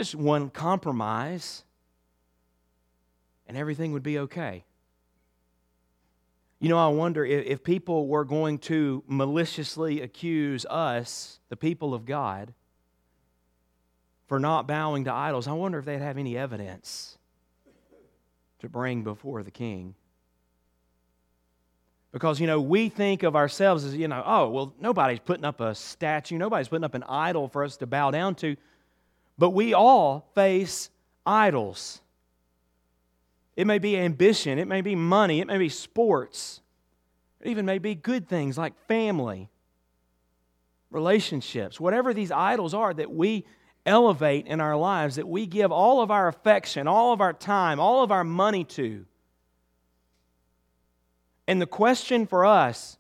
Just 0.02 0.16
one 0.16 0.50
compromise, 0.50 1.62
and 3.46 3.56
everything 3.56 3.92
would 3.92 4.02
be 4.02 4.18
okay. 4.18 4.64
You 6.58 6.68
know, 6.70 6.76
I 6.76 6.88
wonder 6.88 7.24
if, 7.24 7.46
if 7.46 7.62
people 7.62 8.08
were 8.08 8.24
going 8.24 8.58
to 8.70 9.04
maliciously 9.06 10.00
accuse 10.00 10.66
us, 10.68 11.38
the 11.50 11.56
people 11.56 11.94
of 11.94 12.04
God, 12.04 12.52
for 14.26 14.40
not 14.40 14.66
bowing 14.66 15.04
to 15.04 15.12
idols, 15.12 15.46
I 15.46 15.52
wonder 15.52 15.78
if 15.78 15.84
they'd 15.84 16.00
have 16.00 16.18
any 16.18 16.36
evidence 16.36 17.16
to 18.58 18.68
bring 18.68 19.04
before 19.04 19.44
the 19.44 19.52
king. 19.52 19.94
Because, 22.10 22.40
you 22.40 22.48
know, 22.48 22.60
we 22.60 22.88
think 22.88 23.22
of 23.22 23.36
ourselves 23.36 23.84
as, 23.84 23.94
you 23.94 24.08
know, 24.08 24.24
oh, 24.26 24.48
well, 24.48 24.74
nobody's 24.80 25.20
putting 25.20 25.44
up 25.44 25.60
a 25.60 25.76
statue, 25.76 26.38
nobody's 26.38 26.66
putting 26.66 26.82
up 26.82 26.94
an 26.94 27.04
idol 27.04 27.46
for 27.46 27.62
us 27.62 27.76
to 27.76 27.86
bow 27.86 28.10
down 28.10 28.34
to. 28.34 28.56
But 29.42 29.50
we 29.50 29.74
all 29.74 30.28
face 30.36 30.88
idols. 31.26 32.00
It 33.56 33.66
may 33.66 33.80
be 33.80 33.98
ambition, 33.98 34.56
it 34.60 34.68
may 34.68 34.82
be 34.82 34.94
money, 34.94 35.40
it 35.40 35.48
may 35.48 35.58
be 35.58 35.68
sports, 35.68 36.60
it 37.40 37.48
even 37.48 37.66
may 37.66 37.78
be 37.78 37.96
good 37.96 38.28
things 38.28 38.56
like 38.56 38.72
family, 38.86 39.48
relationships, 40.92 41.80
whatever 41.80 42.14
these 42.14 42.30
idols 42.30 42.72
are 42.72 42.94
that 42.94 43.10
we 43.10 43.44
elevate 43.84 44.46
in 44.46 44.60
our 44.60 44.76
lives, 44.76 45.16
that 45.16 45.26
we 45.26 45.46
give 45.46 45.72
all 45.72 46.00
of 46.00 46.12
our 46.12 46.28
affection, 46.28 46.86
all 46.86 47.12
of 47.12 47.20
our 47.20 47.32
time, 47.32 47.80
all 47.80 48.04
of 48.04 48.12
our 48.12 48.22
money 48.22 48.62
to. 48.62 49.04
And 51.48 51.60
the 51.60 51.66
question 51.66 52.28
for 52.28 52.46
us, 52.46 52.96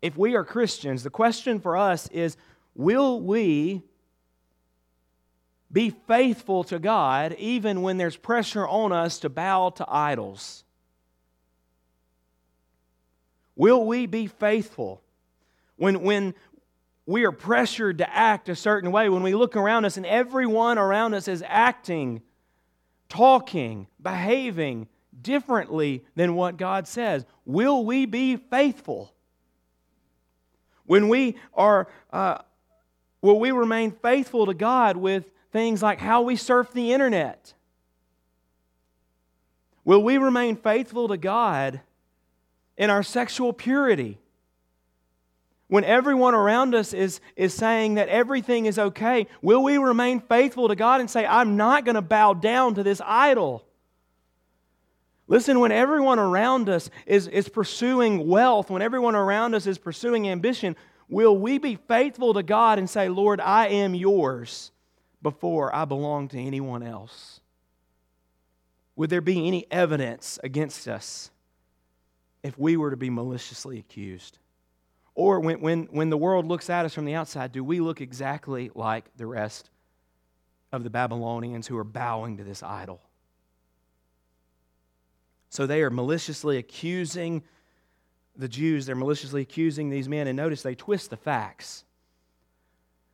if 0.00 0.16
we 0.16 0.34
are 0.34 0.44
Christians, 0.44 1.02
the 1.02 1.10
question 1.10 1.60
for 1.60 1.76
us 1.76 2.08
is 2.08 2.38
will 2.74 3.20
we 3.20 3.82
be 5.70 5.90
faithful 5.90 6.64
to 6.64 6.78
God 6.78 7.34
even 7.38 7.82
when 7.82 7.98
there's 7.98 8.16
pressure 8.16 8.66
on 8.66 8.92
us 8.92 9.18
to 9.20 9.28
bow 9.28 9.70
to 9.70 9.84
idols? 9.88 10.64
Will 13.54 13.84
we 13.84 14.06
be 14.06 14.28
faithful 14.28 15.02
when, 15.76 16.02
when 16.02 16.34
we 17.06 17.24
are 17.24 17.32
pressured 17.32 17.98
to 17.98 18.14
act 18.14 18.48
a 18.48 18.54
certain 18.56 18.92
way? 18.92 19.08
When 19.08 19.22
we 19.22 19.34
look 19.34 19.56
around 19.56 19.84
us 19.84 19.96
and 19.96 20.06
everyone 20.06 20.78
around 20.78 21.14
us 21.14 21.26
is 21.28 21.42
acting, 21.46 22.22
talking, 23.08 23.88
behaving 24.00 24.86
differently 25.20 26.04
than 26.14 26.34
what 26.34 26.56
God 26.56 26.86
says? 26.86 27.26
Will 27.44 27.84
we 27.84 28.06
be 28.06 28.36
faithful? 28.36 29.12
When 30.86 31.08
we 31.08 31.36
are, 31.52 31.88
uh, 32.12 32.38
will 33.20 33.40
we 33.40 33.50
remain 33.50 33.90
faithful 33.90 34.46
to 34.46 34.54
God 34.54 34.96
with 34.96 35.30
things 35.52 35.82
like 35.82 35.98
how 35.98 36.22
we 36.22 36.36
surf 36.36 36.72
the 36.72 36.92
internet? 36.92 37.54
Will 39.84 40.02
we 40.02 40.18
remain 40.18 40.56
faithful 40.56 41.08
to 41.08 41.16
God 41.16 41.80
in 42.76 42.90
our 42.90 43.02
sexual 43.02 43.52
purity? 43.52 44.18
When 45.68 45.84
everyone 45.84 46.34
around 46.34 46.74
us 46.74 46.92
is, 46.92 47.20
is 47.36 47.54
saying 47.54 47.94
that 47.94 48.08
everything 48.08 48.66
is 48.66 48.78
okay, 48.78 49.26
will 49.42 49.62
we 49.62 49.78
remain 49.78 50.20
faithful 50.20 50.68
to 50.68 50.76
God 50.76 51.00
and 51.00 51.10
say, 51.10 51.26
I'm 51.26 51.56
not 51.56 51.84
going 51.84 51.94
to 51.94 52.02
bow 52.02 52.34
down 52.34 52.74
to 52.74 52.82
this 52.82 53.00
idol? 53.04 53.64
Listen, 55.26 55.60
when 55.60 55.72
everyone 55.72 56.18
around 56.18 56.70
us 56.70 56.88
is, 57.06 57.28
is 57.28 57.50
pursuing 57.50 58.26
wealth, 58.26 58.70
when 58.70 58.80
everyone 58.80 59.14
around 59.14 59.54
us 59.54 59.66
is 59.66 59.76
pursuing 59.76 60.28
ambition, 60.28 60.74
will 61.08 61.36
we 61.36 61.58
be 61.58 61.76
faithful 61.76 62.32
to 62.32 62.42
God 62.42 62.78
and 62.78 62.88
say, 62.88 63.10
Lord, 63.10 63.38
I 63.40 63.68
am 63.68 63.94
yours 63.94 64.70
before 65.22 65.74
I 65.74 65.84
belong 65.84 66.28
to 66.28 66.38
anyone 66.38 66.82
else? 66.82 67.40
Would 68.96 69.10
there 69.10 69.20
be 69.20 69.46
any 69.46 69.66
evidence 69.70 70.38
against 70.42 70.88
us 70.88 71.30
if 72.42 72.58
we 72.58 72.76
were 72.76 72.90
to 72.90 72.96
be 72.96 73.10
maliciously 73.10 73.78
accused? 73.78 74.38
Or 75.14 75.40
when, 75.40 75.60
when, 75.60 75.84
when 75.90 76.10
the 76.10 76.16
world 76.16 76.46
looks 76.46 76.70
at 76.70 76.84
us 76.84 76.94
from 76.94 77.04
the 77.04 77.14
outside, 77.14 77.52
do 77.52 77.64
we 77.64 77.80
look 77.80 78.00
exactly 78.00 78.70
like 78.74 79.04
the 79.16 79.26
rest 79.26 79.70
of 80.72 80.84
the 80.84 80.90
Babylonians 80.90 81.66
who 81.66 81.76
are 81.76 81.84
bowing 81.84 82.36
to 82.36 82.44
this 82.44 82.62
idol? 82.62 83.00
So 85.48 85.66
they 85.66 85.82
are 85.82 85.90
maliciously 85.90 86.58
accusing 86.58 87.42
the 88.36 88.48
Jews, 88.48 88.86
they're 88.86 88.94
maliciously 88.94 89.42
accusing 89.42 89.90
these 89.90 90.08
men, 90.08 90.28
and 90.28 90.36
notice 90.36 90.62
they 90.62 90.76
twist 90.76 91.10
the 91.10 91.16
facts. 91.16 91.84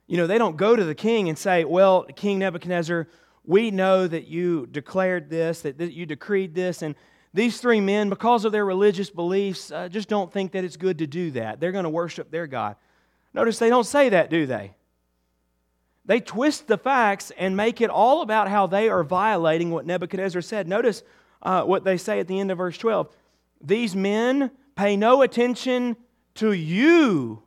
You 0.06 0.16
know, 0.16 0.26
they 0.26 0.38
don't 0.38 0.56
go 0.56 0.76
to 0.76 0.84
the 0.84 0.94
king 0.94 1.28
and 1.28 1.38
say, 1.38 1.64
Well, 1.64 2.04
King 2.16 2.38
Nebuchadnezzar, 2.38 3.08
we 3.44 3.70
know 3.70 4.06
that 4.06 4.26
you 4.26 4.66
declared 4.66 5.30
this, 5.30 5.62
that 5.62 5.80
you 5.80 6.06
decreed 6.06 6.54
this, 6.54 6.82
and 6.82 6.94
these 7.34 7.60
three 7.60 7.80
men, 7.80 8.10
because 8.10 8.44
of 8.44 8.52
their 8.52 8.64
religious 8.64 9.10
beliefs, 9.10 9.72
uh, 9.72 9.88
just 9.88 10.08
don't 10.08 10.32
think 10.32 10.52
that 10.52 10.62
it's 10.62 10.76
good 10.76 10.98
to 10.98 11.06
do 11.06 11.32
that. 11.32 11.58
They're 11.58 11.72
going 11.72 11.84
to 11.84 11.90
worship 11.90 12.30
their 12.30 12.46
God. 12.46 12.76
Notice 13.34 13.58
they 13.58 13.68
don't 13.68 13.84
say 13.84 14.08
that, 14.10 14.30
do 14.30 14.46
they? 14.46 14.76
They 16.04 16.20
twist 16.20 16.68
the 16.68 16.78
facts 16.78 17.32
and 17.36 17.56
make 17.56 17.80
it 17.80 17.90
all 17.90 18.22
about 18.22 18.48
how 18.48 18.68
they 18.68 18.88
are 18.88 19.02
violating 19.02 19.72
what 19.72 19.84
Nebuchadnezzar 19.84 20.42
said. 20.42 20.68
Notice 20.68 21.02
uh, 21.42 21.64
what 21.64 21.82
they 21.82 21.96
say 21.96 22.20
at 22.20 22.28
the 22.28 22.38
end 22.38 22.52
of 22.52 22.58
verse 22.58 22.78
12. 22.78 23.08
These 23.60 23.96
men 23.96 24.52
pay 24.76 24.96
no 24.96 25.22
attention 25.22 25.96
to 26.34 26.52
you. 26.52 27.42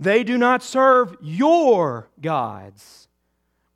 They 0.00 0.24
do 0.24 0.38
not 0.38 0.62
serve 0.62 1.14
your 1.20 2.08
gods 2.22 3.06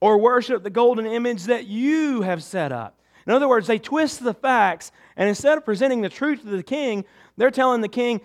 or 0.00 0.18
worship 0.18 0.62
the 0.62 0.70
golden 0.70 1.04
image 1.06 1.44
that 1.44 1.66
you 1.66 2.22
have 2.22 2.42
set 2.42 2.72
up. 2.72 2.98
In 3.26 3.32
other 3.32 3.46
words, 3.46 3.66
they 3.66 3.78
twist 3.78 4.24
the 4.24 4.34
facts, 4.34 4.90
and 5.16 5.28
instead 5.28 5.58
of 5.58 5.66
presenting 5.66 6.00
the 6.00 6.08
truth 6.08 6.40
to 6.40 6.48
the 6.48 6.62
king, 6.62 7.04
they're 7.36 7.50
telling 7.50 7.82
the 7.82 7.88
king, 7.88 8.22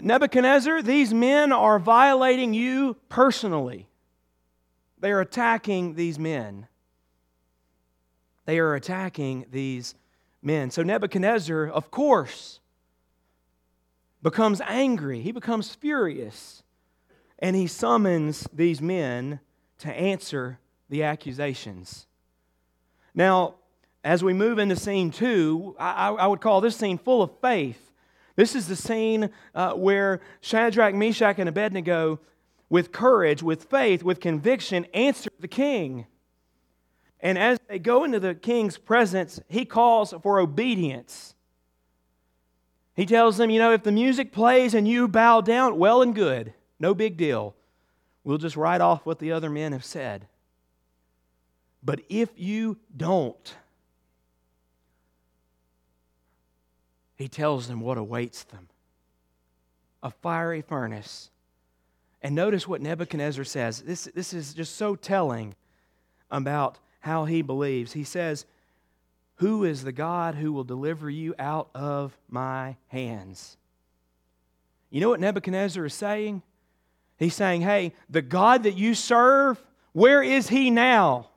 Nebuchadnezzar, 0.00 0.82
these 0.82 1.12
men 1.12 1.52
are 1.52 1.78
violating 1.78 2.54
you 2.54 2.96
personally. 3.08 3.88
They 5.00 5.12
are 5.12 5.20
attacking 5.20 5.94
these 5.94 6.18
men. 6.18 6.66
They 8.46 8.58
are 8.58 8.74
attacking 8.74 9.46
these 9.50 9.94
men. 10.42 10.70
So 10.70 10.82
Nebuchadnezzar, 10.82 11.66
of 11.66 11.90
course, 11.90 12.60
becomes 14.22 14.60
angry. 14.62 15.20
He 15.20 15.32
becomes 15.32 15.74
furious. 15.74 16.63
And 17.38 17.56
he 17.56 17.66
summons 17.66 18.48
these 18.52 18.80
men 18.80 19.40
to 19.78 19.92
answer 19.92 20.58
the 20.88 21.02
accusations. 21.02 22.06
Now, 23.14 23.54
as 24.02 24.22
we 24.22 24.32
move 24.32 24.58
into 24.58 24.76
scene 24.76 25.10
two, 25.10 25.74
I, 25.78 26.10
I 26.10 26.26
would 26.26 26.40
call 26.40 26.60
this 26.60 26.76
scene 26.76 26.98
full 26.98 27.22
of 27.22 27.30
faith. 27.40 27.92
This 28.36 28.54
is 28.54 28.68
the 28.68 28.76
scene 28.76 29.30
uh, 29.54 29.72
where 29.72 30.20
Shadrach, 30.40 30.94
Meshach, 30.94 31.38
and 31.38 31.48
Abednego, 31.48 32.20
with 32.68 32.92
courage, 32.92 33.42
with 33.42 33.64
faith, 33.64 34.02
with 34.02 34.20
conviction, 34.20 34.86
answer 34.92 35.30
the 35.38 35.48
king. 35.48 36.06
And 37.20 37.38
as 37.38 37.58
they 37.68 37.78
go 37.78 38.04
into 38.04 38.20
the 38.20 38.34
king's 38.34 38.76
presence, 38.76 39.40
he 39.48 39.64
calls 39.64 40.12
for 40.22 40.40
obedience. 40.40 41.34
He 42.94 43.06
tells 43.06 43.36
them, 43.36 43.50
you 43.50 43.58
know, 43.58 43.72
if 43.72 43.82
the 43.82 43.92
music 43.92 44.32
plays 44.32 44.74
and 44.74 44.86
you 44.86 45.08
bow 45.08 45.40
down, 45.40 45.78
well 45.78 46.02
and 46.02 46.14
good. 46.14 46.52
No 46.84 46.92
big 46.92 47.16
deal. 47.16 47.54
We'll 48.24 48.36
just 48.36 48.56
write 48.56 48.82
off 48.82 49.06
what 49.06 49.18
the 49.18 49.32
other 49.32 49.48
men 49.48 49.72
have 49.72 49.86
said. 49.86 50.26
But 51.82 52.00
if 52.10 52.28
you 52.36 52.76
don't, 52.94 53.56
he 57.16 57.26
tells 57.26 57.68
them 57.68 57.80
what 57.80 57.96
awaits 57.96 58.44
them 58.44 58.68
a 60.02 60.10
fiery 60.10 60.60
furnace. 60.60 61.30
And 62.20 62.34
notice 62.34 62.68
what 62.68 62.82
Nebuchadnezzar 62.82 63.44
says. 63.44 63.80
This, 63.80 64.06
this 64.14 64.34
is 64.34 64.52
just 64.52 64.76
so 64.76 64.94
telling 64.94 65.54
about 66.30 66.80
how 67.00 67.24
he 67.24 67.40
believes. 67.40 67.94
He 67.94 68.04
says, 68.04 68.44
Who 69.36 69.64
is 69.64 69.84
the 69.84 69.92
God 69.92 70.34
who 70.34 70.52
will 70.52 70.64
deliver 70.64 71.08
you 71.08 71.34
out 71.38 71.70
of 71.74 72.14
my 72.28 72.76
hands? 72.88 73.56
You 74.90 75.00
know 75.00 75.08
what 75.08 75.20
Nebuchadnezzar 75.20 75.86
is 75.86 75.94
saying? 75.94 76.42
He's 77.24 77.34
saying, 77.34 77.62
Hey, 77.62 77.94
the 78.10 78.22
God 78.22 78.64
that 78.64 78.76
you 78.76 78.94
serve, 78.94 79.62
where 79.92 80.22
is 80.22 80.48
he 80.48 80.70
now? 80.70 81.30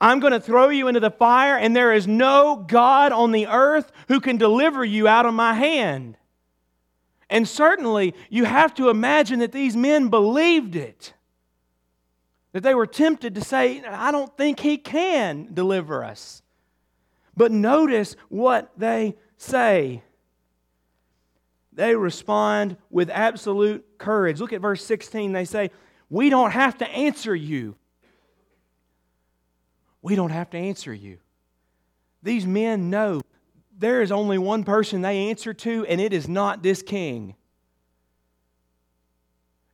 I'm 0.00 0.20
going 0.20 0.32
to 0.32 0.40
throw 0.40 0.68
you 0.68 0.88
into 0.88 1.00
the 1.00 1.10
fire, 1.10 1.56
and 1.56 1.74
there 1.74 1.92
is 1.92 2.06
no 2.06 2.56
God 2.56 3.12
on 3.12 3.32
the 3.32 3.48
earth 3.48 3.92
who 4.06 4.20
can 4.20 4.36
deliver 4.36 4.84
you 4.84 5.08
out 5.08 5.26
of 5.26 5.34
my 5.34 5.54
hand. 5.54 6.16
And 7.28 7.46
certainly, 7.46 8.14
you 8.30 8.44
have 8.44 8.74
to 8.74 8.88
imagine 8.88 9.40
that 9.40 9.52
these 9.52 9.76
men 9.76 10.08
believed 10.08 10.76
it. 10.76 11.12
That 12.52 12.62
they 12.62 12.74
were 12.74 12.86
tempted 12.86 13.34
to 13.34 13.42
say, 13.42 13.82
I 13.84 14.10
don't 14.10 14.34
think 14.36 14.60
he 14.60 14.78
can 14.78 15.50
deliver 15.52 16.02
us. 16.02 16.42
But 17.36 17.52
notice 17.52 18.16
what 18.28 18.70
they 18.78 19.16
say. 19.36 20.02
They 21.78 21.94
respond 21.94 22.76
with 22.90 23.08
absolute 23.08 23.98
courage. 23.98 24.40
Look 24.40 24.52
at 24.52 24.60
verse 24.60 24.84
16. 24.84 25.30
They 25.30 25.44
say, 25.44 25.70
We 26.10 26.28
don't 26.28 26.50
have 26.50 26.76
to 26.78 26.88
answer 26.88 27.36
you. 27.36 27.76
We 30.02 30.16
don't 30.16 30.30
have 30.30 30.50
to 30.50 30.58
answer 30.58 30.92
you. 30.92 31.18
These 32.20 32.48
men 32.48 32.90
know 32.90 33.20
there 33.78 34.02
is 34.02 34.10
only 34.10 34.38
one 34.38 34.64
person 34.64 35.02
they 35.02 35.28
answer 35.28 35.54
to, 35.54 35.86
and 35.86 36.00
it 36.00 36.12
is 36.12 36.28
not 36.28 36.64
this 36.64 36.82
king. 36.82 37.36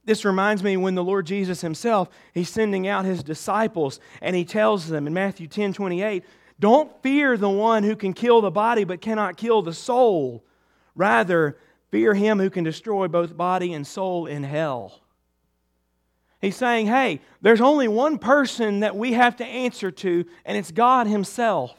This 0.04 0.26
reminds 0.26 0.62
me 0.62 0.76
when 0.76 0.96
the 0.96 1.02
Lord 1.02 1.24
Jesus 1.24 1.62
himself, 1.62 2.10
he's 2.34 2.50
sending 2.50 2.86
out 2.86 3.06
his 3.06 3.22
disciples, 3.22 3.98
and 4.20 4.36
he 4.36 4.44
tells 4.44 4.88
them 4.88 5.06
in 5.06 5.14
Matthew 5.14 5.46
10 5.46 5.72
28, 5.72 6.22
don't 6.60 7.02
fear 7.02 7.38
the 7.38 7.48
one 7.48 7.82
who 7.82 7.96
can 7.96 8.12
kill 8.12 8.42
the 8.42 8.50
body 8.50 8.84
but 8.84 9.00
cannot 9.00 9.38
kill 9.38 9.62
the 9.62 9.72
soul. 9.72 10.44
Rather, 10.94 11.56
fear 11.90 12.14
him 12.14 12.38
who 12.38 12.50
can 12.50 12.64
destroy 12.64 13.08
both 13.08 13.36
body 13.36 13.72
and 13.72 13.86
soul 13.86 14.26
in 14.26 14.42
hell. 14.42 15.00
He's 16.44 16.56
saying, 16.56 16.88
hey, 16.88 17.20
there's 17.40 17.62
only 17.62 17.88
one 17.88 18.18
person 18.18 18.80
that 18.80 18.94
we 18.94 19.14
have 19.14 19.36
to 19.36 19.46
answer 19.46 19.90
to, 19.90 20.26
and 20.44 20.58
it's 20.58 20.70
God 20.70 21.06
Himself. 21.06 21.74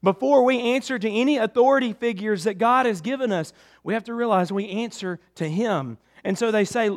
Before 0.00 0.44
we 0.44 0.60
answer 0.60 0.96
to 0.96 1.10
any 1.10 1.38
authority 1.38 1.92
figures 1.92 2.44
that 2.44 2.54
God 2.54 2.86
has 2.86 3.00
given 3.00 3.32
us, 3.32 3.52
we 3.82 3.94
have 3.94 4.04
to 4.04 4.14
realize 4.14 4.52
we 4.52 4.68
answer 4.68 5.18
to 5.34 5.48
Him. 5.48 5.98
And 6.22 6.38
so 6.38 6.52
they 6.52 6.64
say, 6.64 6.90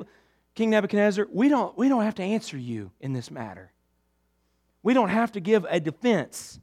King 0.54 0.70
Nebuchadnezzar, 0.70 1.28
we 1.32 1.50
don't, 1.50 1.76
we 1.76 1.90
don't 1.90 2.04
have 2.04 2.16
to 2.16 2.24
answer 2.24 2.58
you 2.58 2.92
in 3.02 3.14
this 3.14 3.32
matter. 3.32 3.72
We 4.84 4.94
don't 4.94 5.10
have 5.10 5.32
to 5.32 5.40
give 5.40 5.66
a 5.68 5.80
defense. 5.80 6.60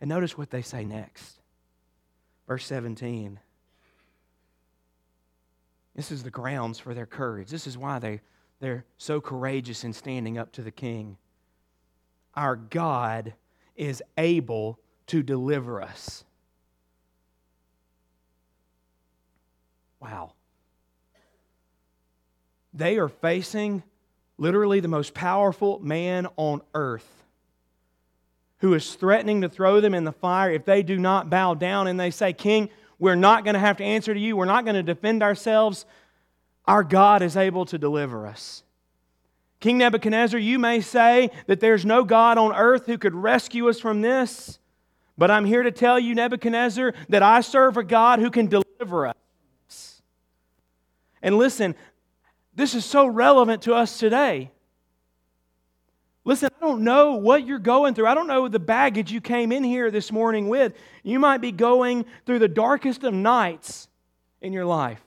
And 0.00 0.08
notice 0.08 0.38
what 0.38 0.50
they 0.50 0.62
say 0.62 0.86
next. 0.86 1.38
Verse 2.48 2.64
17. 2.64 3.38
This 6.00 6.12
is 6.12 6.22
the 6.22 6.30
grounds 6.30 6.78
for 6.78 6.94
their 6.94 7.04
courage. 7.04 7.50
This 7.50 7.66
is 7.66 7.76
why 7.76 7.98
they 7.98 8.22
they're 8.58 8.86
so 8.96 9.20
courageous 9.20 9.84
in 9.84 9.92
standing 9.92 10.38
up 10.38 10.50
to 10.52 10.62
the 10.62 10.70
king. 10.70 11.18
Our 12.34 12.56
God 12.56 13.34
is 13.76 14.02
able 14.16 14.78
to 15.08 15.22
deliver 15.22 15.82
us. 15.82 16.24
Wow. 20.00 20.32
They 22.72 22.96
are 22.96 23.10
facing 23.10 23.82
literally 24.38 24.80
the 24.80 24.88
most 24.88 25.12
powerful 25.12 25.80
man 25.80 26.28
on 26.38 26.62
earth 26.72 27.24
who 28.60 28.72
is 28.72 28.94
threatening 28.94 29.42
to 29.42 29.50
throw 29.50 29.82
them 29.82 29.92
in 29.92 30.04
the 30.04 30.12
fire 30.12 30.50
if 30.50 30.64
they 30.64 30.82
do 30.82 30.98
not 30.98 31.28
bow 31.28 31.52
down 31.52 31.88
and 31.88 32.00
they 32.00 32.10
say, 32.10 32.32
King, 32.32 32.70
we're 33.00 33.16
not 33.16 33.44
going 33.44 33.54
to 33.54 33.60
have 33.60 33.78
to 33.78 33.84
answer 33.84 34.12
to 34.12 34.20
you. 34.20 34.36
We're 34.36 34.44
not 34.44 34.64
going 34.64 34.76
to 34.76 34.82
defend 34.82 35.22
ourselves. 35.22 35.86
Our 36.66 36.84
God 36.84 37.22
is 37.22 37.36
able 37.36 37.64
to 37.66 37.78
deliver 37.78 38.26
us. 38.26 38.62
King 39.60 39.78
Nebuchadnezzar, 39.78 40.40
you 40.40 40.58
may 40.58 40.80
say 40.80 41.30
that 41.46 41.60
there's 41.60 41.84
no 41.84 42.04
God 42.04 42.38
on 42.38 42.54
earth 42.54 42.86
who 42.86 42.96
could 42.96 43.14
rescue 43.14 43.68
us 43.68 43.78
from 43.78 44.00
this, 44.00 44.58
but 45.18 45.30
I'm 45.30 45.44
here 45.44 45.62
to 45.62 45.70
tell 45.70 45.98
you, 45.98 46.14
Nebuchadnezzar, 46.14 46.94
that 47.10 47.22
I 47.22 47.42
serve 47.42 47.76
a 47.76 47.84
God 47.84 48.20
who 48.20 48.30
can 48.30 48.46
deliver 48.46 49.08
us. 49.08 50.02
And 51.22 51.36
listen, 51.36 51.74
this 52.54 52.74
is 52.74 52.86
so 52.86 53.06
relevant 53.06 53.62
to 53.62 53.74
us 53.74 53.98
today. 53.98 54.50
Listen, 56.24 56.50
I 56.56 56.64
don't 56.64 56.82
know 56.82 57.16
what 57.16 57.46
you're 57.46 57.58
going 57.58 57.94
through. 57.94 58.06
I 58.06 58.14
don't 58.14 58.26
know 58.26 58.48
the 58.48 58.58
baggage 58.58 59.10
you 59.10 59.20
came 59.20 59.52
in 59.52 59.64
here 59.64 59.90
this 59.90 60.12
morning 60.12 60.48
with. 60.48 60.74
You 61.02 61.18
might 61.18 61.38
be 61.38 61.52
going 61.52 62.06
through 62.24 62.38
the 62.38 62.48
darkest 62.48 63.04
of 63.04 63.12
nights 63.12 63.88
in 64.40 64.52
your 64.52 64.66
life. 64.66 65.00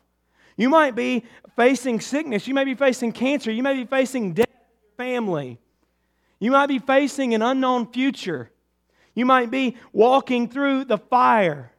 You 0.57 0.69
might 0.69 0.95
be 0.95 1.23
facing 1.55 1.99
sickness. 1.99 2.47
You 2.47 2.53
may 2.53 2.63
be 2.63 2.75
facing 2.75 3.11
cancer. 3.11 3.51
You 3.51 3.63
may 3.63 3.75
be 3.75 3.85
facing 3.85 4.33
death 4.33 4.47
family. 4.97 5.59
You 6.39 6.51
might 6.51 6.67
be 6.67 6.79
facing 6.79 7.33
an 7.33 7.41
unknown 7.41 7.91
future. 7.91 8.51
You 9.15 9.25
might 9.25 9.51
be 9.51 9.77
walking 9.91 10.49
through 10.49 10.85
the 10.85 10.97
fire. 10.97 11.71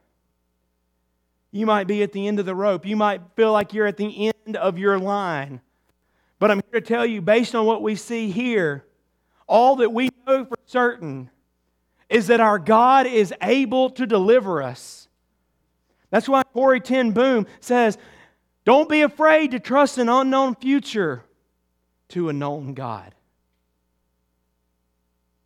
You 1.51 1.65
might 1.65 1.87
be 1.87 2.03
at 2.03 2.11
the 2.11 2.27
end 2.27 2.39
of 2.39 2.45
the 2.45 2.55
rope. 2.55 2.85
You 2.85 2.95
might 2.95 3.21
feel 3.35 3.51
like 3.51 3.73
you're 3.73 3.87
at 3.87 3.97
the 3.97 4.31
end 4.45 4.57
of 4.57 4.77
your 4.77 4.99
line. 4.99 5.61
But 6.39 6.51
I'm 6.51 6.61
here 6.71 6.81
to 6.81 6.85
tell 6.85 7.05
you, 7.05 7.21
based 7.21 7.55
on 7.55 7.65
what 7.65 7.81
we 7.81 7.95
see 7.95 8.29
here, 8.29 8.85
all 9.47 9.77
that 9.77 9.91
we 9.91 10.09
know 10.27 10.45
for 10.45 10.57
certain 10.65 11.29
is 12.09 12.27
that 12.27 12.39
our 12.39 12.59
God 12.59 13.07
is 13.07 13.33
able 13.41 13.89
to 13.91 14.05
deliver 14.05 14.61
us. 14.61 15.07
That's 16.09 16.29
why 16.29 16.43
Corrie 16.53 16.81
Ten 16.81 17.11
Boom 17.11 17.47
says, 17.59 17.97
don't 18.65 18.89
be 18.89 19.03
afraid 19.03 19.51
to 19.51 19.59
trust 19.59 19.99
an 19.99 20.09
unknown 20.09 20.55
future 20.55 21.23
to 22.09 22.29
a 22.29 22.33
known 22.33 22.73
God. 22.73 23.13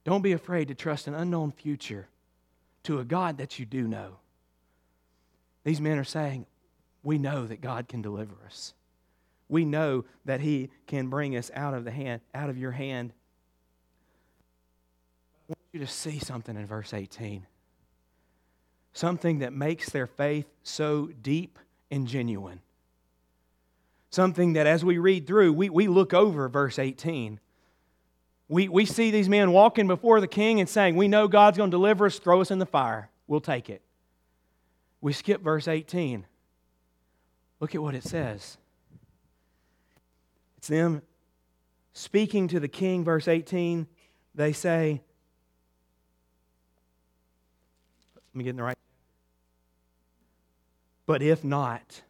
Don't 0.06 0.22
be 0.22 0.32
afraid 0.32 0.70
to 0.70 0.76
trust 0.76 1.08
an 1.08 1.14
unknown 1.14 1.52
future 1.52 2.08
to 2.84 3.00
a 3.00 3.04
God 3.04 3.38
that 3.38 3.60
you 3.60 3.66
do 3.66 3.88
know. 3.88 4.16
These 5.66 5.82
men 5.82 6.00
are 6.00 6.06
saying, 6.06 6.46
We 7.04 7.18
know 7.18 7.46
that 7.46 7.62
God 7.62 7.90
can 7.90 8.02
deliver 8.02 8.34
us. 8.46 8.74
We 9.50 9.66
know 9.66 10.06
that 10.26 10.40
He 10.40 10.70
can 10.88 11.10
bring 11.10 11.36
us 11.36 11.52
out 11.54 11.74
of 11.74 11.84
the 11.84 11.92
hand, 11.92 12.22
out 12.34 12.50
of 12.50 12.58
your 12.58 12.72
hand. 12.72 13.12
I 15.50 15.52
want 15.52 15.60
you 15.74 15.80
to 15.82 15.88
see 15.88 16.20
something 16.20 16.56
in 16.56 16.66
verse 16.66 16.94
18. 16.94 17.46
Something 18.94 19.40
that 19.40 19.52
makes 19.54 19.90
their 19.90 20.08
faith 20.08 20.48
so 20.64 21.10
deep 21.22 21.60
and 21.92 22.08
genuine. 22.08 22.62
Something 24.12 24.54
that 24.54 24.66
as 24.66 24.84
we 24.84 24.98
read 24.98 25.28
through, 25.28 25.54
we, 25.54 25.70
we 25.70 25.88
look 25.88 26.14
over 26.14 26.50
verse 26.50 26.80
18. 26.80 27.40
We, 28.48 28.68
we 28.68 28.86
see 28.86 29.12
these 29.12 29.30
men 29.30 29.52
walking 29.52 29.88
before 29.88 30.20
the 30.20 30.28
king 30.28 30.60
and 30.60 30.68
saying, 30.68 30.96
We 30.96 31.08
know 31.08 31.28
God's 31.28 31.58
going 31.58 31.70
to 31.70 31.76
deliver 31.76 32.08
us, 32.08 32.18
throw 32.18 32.42
us 32.42 32.50
in 32.50 32.58
the 32.58 32.66
fire. 32.66 33.10
We'll 33.28 33.42
take 33.42 33.70
it. 33.70 33.84
We 35.02 35.14
skip 35.14 35.42
verse 35.42 35.68
18. 35.68 36.26
Look 37.60 37.76
at 37.76 37.82
what 37.82 37.94
it 37.94 38.04
says. 38.04 38.58
It's 40.58 40.68
them 40.68 41.04
speaking 41.94 42.48
to 42.50 42.60
the 42.60 42.68
king, 42.68 43.04
verse 43.04 43.28
18. 43.28 43.86
They 44.34 44.54
say, 44.54 45.02
Let 48.16 48.38
me 48.38 48.44
get 48.44 48.52
in 48.52 48.56
the 48.58 48.64
right. 48.64 48.78
But 51.06 51.22
if 51.22 51.44
not, 51.44 52.02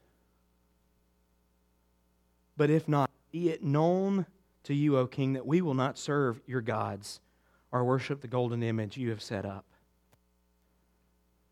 but 2.59 2.69
if 2.69 2.89
not, 2.89 3.09
be 3.31 3.47
it 3.47 3.63
known 3.63 4.25
to 4.63 4.73
you, 4.73 4.97
O 4.97 5.07
king, 5.07 5.31
that 5.31 5.47
we 5.47 5.61
will 5.61 5.73
not 5.73 5.97
serve 5.97 6.41
your 6.45 6.59
gods 6.59 7.21
or 7.71 7.85
worship 7.85 8.19
the 8.19 8.27
golden 8.27 8.61
image 8.63 8.97
you 8.97 9.11
have 9.11 9.21
set 9.21 9.45
up. 9.45 9.63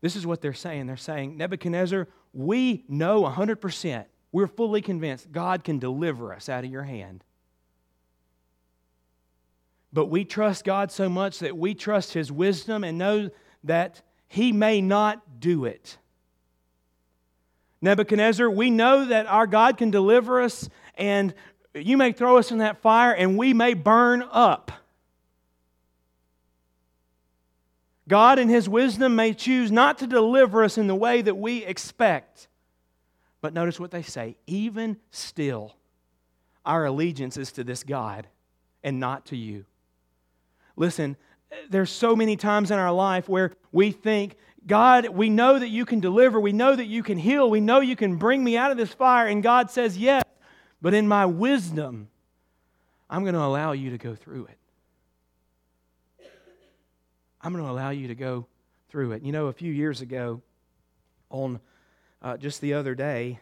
This 0.02 0.16
is 0.16 0.26
what 0.26 0.42
they're 0.42 0.52
saying. 0.52 0.86
They're 0.86 0.98
saying, 0.98 1.38
Nebuchadnezzar, 1.38 2.08
we 2.34 2.84
know 2.90 3.22
100%, 3.22 4.04
we're 4.32 4.46
fully 4.46 4.82
convinced 4.82 5.32
God 5.32 5.64
can 5.64 5.78
deliver 5.78 6.34
us 6.34 6.50
out 6.50 6.64
of 6.64 6.70
your 6.70 6.82
hand. 6.82 7.24
But 9.94 10.06
we 10.06 10.26
trust 10.26 10.62
God 10.62 10.92
so 10.92 11.08
much 11.08 11.38
that 11.38 11.56
we 11.56 11.72
trust 11.72 12.12
His 12.12 12.30
wisdom 12.30 12.84
and 12.84 12.98
know 12.98 13.30
that 13.64 14.02
He 14.26 14.52
may 14.52 14.82
not 14.82 15.40
do 15.40 15.64
it. 15.64 15.96
Nebuchadnezzar, 17.80 18.50
we 18.50 18.70
know 18.70 19.04
that 19.06 19.26
our 19.26 19.46
God 19.46 19.78
can 19.78 19.90
deliver 19.90 20.40
us 20.40 20.68
and 20.98 21.32
you 21.74 21.96
may 21.96 22.12
throw 22.12 22.36
us 22.36 22.50
in 22.50 22.58
that 22.58 22.82
fire 22.82 23.12
and 23.12 23.38
we 23.38 23.54
may 23.54 23.74
burn 23.74 24.22
up. 24.30 24.72
God, 28.08 28.38
in 28.38 28.48
His 28.48 28.68
wisdom, 28.68 29.16
may 29.16 29.34
choose 29.34 29.70
not 29.70 29.98
to 29.98 30.06
deliver 30.06 30.64
us 30.64 30.78
in 30.78 30.86
the 30.86 30.94
way 30.94 31.22
that 31.22 31.36
we 31.36 31.64
expect. 31.64 32.48
But 33.40 33.52
notice 33.52 33.78
what 33.78 33.90
they 33.90 34.02
say 34.02 34.36
even 34.46 34.96
still, 35.10 35.76
our 36.64 36.86
allegiance 36.86 37.36
is 37.36 37.52
to 37.52 37.64
this 37.64 37.84
God 37.84 38.26
and 38.82 38.98
not 38.98 39.26
to 39.26 39.36
you. 39.36 39.66
Listen, 40.76 41.16
there's 41.70 41.90
so 41.90 42.16
many 42.16 42.36
times 42.36 42.70
in 42.70 42.78
our 42.78 42.92
life 42.92 43.28
where 43.28 43.52
we 43.72 43.90
think, 43.90 44.36
God, 44.66 45.08
we 45.08 45.28
know 45.28 45.58
that 45.58 45.68
you 45.68 45.84
can 45.84 46.00
deliver. 46.00 46.40
We 46.40 46.52
know 46.52 46.74
that 46.74 46.86
you 46.86 47.02
can 47.02 47.18
heal. 47.18 47.48
We 47.48 47.60
know 47.60 47.80
you 47.80 47.96
can 47.96 48.16
bring 48.16 48.42
me 48.42 48.56
out 48.56 48.70
of 48.70 48.76
this 48.76 48.92
fire. 48.92 49.26
And 49.26 49.42
God 49.42 49.70
says, 49.70 49.96
Yes, 49.96 50.22
but 50.80 50.94
in 50.94 51.08
my 51.08 51.26
wisdom, 51.26 52.08
I'm 53.10 53.22
going 53.22 53.34
to 53.34 53.42
allow 53.42 53.72
you 53.72 53.90
to 53.90 53.98
go 53.98 54.14
through 54.14 54.46
it. 54.46 54.58
I'm 57.40 57.52
going 57.52 57.64
to 57.64 57.70
allow 57.70 57.90
you 57.90 58.08
to 58.08 58.14
go 58.14 58.46
through 58.88 59.12
it. 59.12 59.22
You 59.22 59.32
know, 59.32 59.46
a 59.46 59.52
few 59.52 59.72
years 59.72 60.00
ago, 60.00 60.42
on 61.30 61.60
uh, 62.22 62.36
just 62.36 62.60
the 62.60 62.74
other 62.74 62.94
day, 62.94 63.38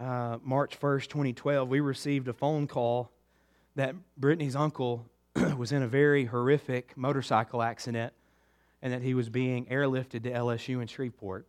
uh, 0.00 0.38
March 0.42 0.78
1st, 0.78 1.08
2012, 1.08 1.68
we 1.68 1.80
received 1.80 2.28
a 2.28 2.32
phone 2.32 2.66
call 2.66 3.10
that 3.76 3.94
Brittany's 4.16 4.56
uncle 4.56 5.06
was 5.56 5.72
in 5.72 5.82
a 5.82 5.88
very 5.88 6.24
horrific 6.24 6.96
motorcycle 6.96 7.62
accident 7.62 8.12
and 8.82 8.92
that 8.92 9.02
he 9.02 9.14
was 9.14 9.28
being 9.28 9.66
airlifted 9.66 10.22
to 10.24 10.30
LSU 10.30 10.80
in 10.80 10.86
Shreveport. 10.86 11.46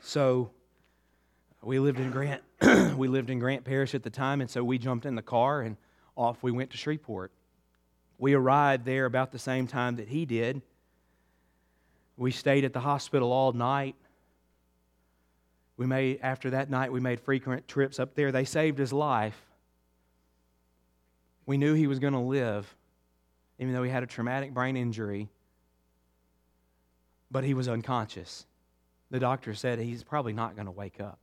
So 0.00 0.50
we 1.62 1.78
lived 1.78 2.00
in 2.00 2.10
Grant 2.10 2.42
we 2.96 3.08
lived 3.08 3.30
in 3.30 3.38
Grant 3.38 3.64
Parish 3.64 3.94
at 3.94 4.02
the 4.02 4.10
time 4.10 4.40
and 4.40 4.50
so 4.50 4.64
we 4.64 4.78
jumped 4.78 5.06
in 5.06 5.14
the 5.14 5.22
car 5.22 5.62
and 5.62 5.76
off 6.16 6.42
we 6.42 6.50
went 6.50 6.70
to 6.70 6.76
Shreveport. 6.76 7.32
We 8.18 8.34
arrived 8.34 8.84
there 8.84 9.06
about 9.06 9.32
the 9.32 9.38
same 9.38 9.66
time 9.66 9.96
that 9.96 10.08
he 10.08 10.26
did. 10.26 10.60
We 12.16 12.32
stayed 12.32 12.64
at 12.64 12.74
the 12.74 12.80
hospital 12.80 13.32
all 13.32 13.52
night. 13.52 13.96
We 15.78 15.86
made 15.86 16.20
after 16.22 16.50
that 16.50 16.68
night 16.68 16.92
we 16.92 17.00
made 17.00 17.20
frequent 17.20 17.66
trips 17.66 17.98
up 17.98 18.14
there. 18.14 18.32
They 18.32 18.44
saved 18.44 18.78
his 18.78 18.92
life. 18.92 19.40
We 21.46 21.56
knew 21.56 21.72
he 21.72 21.86
was 21.86 21.98
going 21.98 22.12
to 22.12 22.18
live, 22.18 22.76
even 23.58 23.72
though 23.72 23.82
he 23.82 23.90
had 23.90 24.02
a 24.02 24.06
traumatic 24.06 24.52
brain 24.52 24.76
injury, 24.76 25.30
but 27.30 27.44
he 27.44 27.54
was 27.54 27.66
unconscious. 27.66 28.44
The 29.10 29.18
doctor 29.18 29.54
said 29.54 29.78
he's 29.78 30.04
probably 30.04 30.34
not 30.34 30.54
going 30.54 30.66
to 30.66 30.72
wake 30.72 31.00
up. 31.00 31.19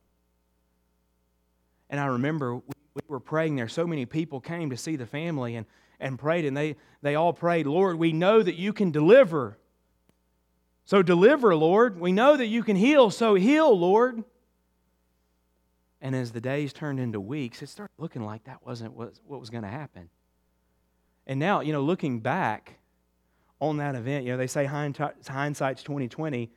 And 1.90 2.00
I 2.00 2.06
remember 2.06 2.56
we 2.56 3.02
were 3.08 3.20
praying 3.20 3.56
there. 3.56 3.68
So 3.68 3.86
many 3.86 4.06
people 4.06 4.40
came 4.40 4.70
to 4.70 4.76
see 4.76 4.96
the 4.96 5.06
family 5.06 5.56
and, 5.56 5.66
and 6.00 6.18
prayed, 6.18 6.44
and 6.44 6.56
they, 6.56 6.76
they 7.02 7.14
all 7.14 7.32
prayed, 7.32 7.66
Lord, 7.66 7.98
we 7.98 8.12
know 8.12 8.42
that 8.42 8.56
you 8.56 8.72
can 8.72 8.90
deliver. 8.90 9.58
So 10.84 11.02
deliver, 11.02 11.54
Lord. 11.54 12.00
We 12.00 12.12
know 12.12 12.36
that 12.36 12.46
you 12.46 12.62
can 12.62 12.76
heal, 12.76 13.10
so 13.10 13.34
heal, 13.34 13.78
Lord. 13.78 14.24
And 16.00 16.14
as 16.14 16.32
the 16.32 16.40
days 16.40 16.72
turned 16.72 17.00
into 17.00 17.20
weeks, 17.20 17.62
it 17.62 17.68
started 17.68 17.92
looking 17.98 18.22
like 18.22 18.44
that 18.44 18.64
wasn't 18.64 18.94
what, 18.94 19.14
what 19.26 19.40
was 19.40 19.50
going 19.50 19.64
to 19.64 19.68
happen. 19.68 20.08
And 21.26 21.38
now, 21.38 21.60
you 21.60 21.72
know, 21.72 21.82
looking 21.82 22.20
back 22.20 22.78
on 23.60 23.78
that 23.78 23.94
event, 23.94 24.24
you 24.24 24.32
know, 24.32 24.38
they 24.38 24.46
say 24.46 24.64
hindsight's 24.64 25.82
2020. 25.82 26.50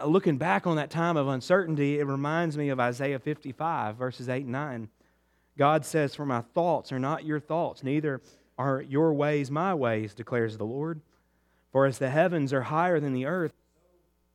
Uh, 0.00 0.06
looking 0.06 0.36
back 0.36 0.66
on 0.66 0.76
that 0.76 0.90
time 0.90 1.16
of 1.16 1.28
uncertainty, 1.28 1.98
it 1.98 2.04
reminds 2.04 2.56
me 2.56 2.68
of 2.68 2.80
Isaiah 2.80 3.18
55, 3.18 3.96
verses 3.96 4.28
8 4.28 4.44
and 4.44 4.52
9. 4.52 4.88
God 5.56 5.84
says, 5.84 6.14
For 6.14 6.26
my 6.26 6.40
thoughts 6.40 6.92
are 6.92 6.98
not 6.98 7.24
your 7.24 7.40
thoughts, 7.40 7.82
neither 7.82 8.20
are 8.58 8.82
your 8.82 9.12
ways 9.12 9.50
my 9.50 9.74
ways, 9.74 10.14
declares 10.14 10.56
the 10.56 10.64
Lord. 10.64 11.00
For 11.72 11.86
as 11.86 11.98
the 11.98 12.10
heavens 12.10 12.52
are 12.52 12.62
higher 12.62 12.98
than 12.98 13.12
the 13.12 13.26
earth, 13.26 13.52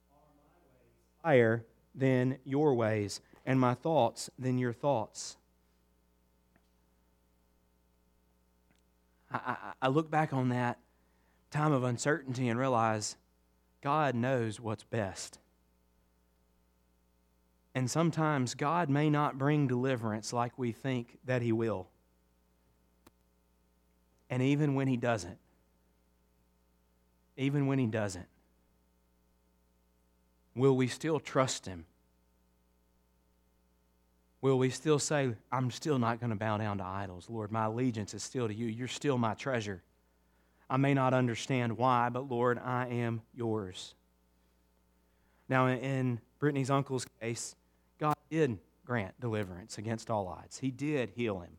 so 0.07 0.15
are 0.15 0.29
my 0.35 1.33
ways 1.33 1.39
higher 1.39 1.65
than 1.95 2.37
your 2.45 2.73
ways, 2.73 3.21
and 3.45 3.59
my 3.59 3.73
thoughts 3.73 4.29
than 4.37 4.57
your 4.57 4.73
thoughts. 4.73 5.37
I, 9.31 9.37
I, 9.37 9.57
I 9.83 9.87
look 9.87 10.09
back 10.09 10.31
on 10.33 10.49
that 10.49 10.79
time 11.51 11.71
of 11.71 11.83
uncertainty 11.83 12.47
and 12.49 12.59
realize 12.59 13.17
God 13.81 14.15
knows 14.15 14.59
what's 14.59 14.83
best. 14.83 15.39
And 17.75 17.89
sometimes 17.89 18.53
God 18.53 18.89
may 18.89 19.09
not 19.09 19.37
bring 19.37 19.67
deliverance 19.67 20.31
like 20.31 20.57
we 20.57 20.71
think 20.71 21.17
that 21.25 21.41
He 21.41 21.51
will. 21.51 21.87
And 24.29 24.41
even 24.41 24.75
when 24.75 24.87
He 24.87 24.97
doesn't, 24.97 25.37
even 27.35 27.65
when 27.67 27.79
He 27.79 27.87
doesn't, 27.87 28.27
will 30.55 30.75
we 30.75 30.87
still 30.87 31.19
trust 31.19 31.65
Him? 31.65 31.85
Will 34.41 34.59
we 34.59 34.69
still 34.69 34.99
say, 34.99 35.33
I'm 35.51 35.71
still 35.71 35.97
not 35.97 36.19
going 36.19 36.29
to 36.31 36.35
bow 36.35 36.57
down 36.57 36.77
to 36.79 36.83
idols? 36.83 37.27
Lord, 37.29 37.51
my 37.51 37.65
allegiance 37.65 38.13
is 38.13 38.21
still 38.23 38.47
to 38.47 38.53
you. 38.53 38.67
You're 38.67 38.89
still 38.89 39.17
my 39.17 39.35
treasure. 39.35 39.81
I 40.69 40.77
may 40.77 40.93
not 40.93 41.13
understand 41.13 41.77
why, 41.77 42.09
but 42.09 42.29
Lord, 42.29 42.59
I 42.59 42.87
am 42.87 43.21
yours. 43.33 43.95
Now, 45.47 45.67
in 45.67 46.19
Brittany's 46.39 46.69
uncle's 46.69 47.07
case, 47.21 47.55
did 48.33 48.57
grant 48.85 49.19
deliverance 49.19 49.77
against 49.77 50.09
all 50.09 50.27
odds, 50.27 50.59
He 50.59 50.71
did 50.71 51.09
heal 51.09 51.39
him. 51.39 51.57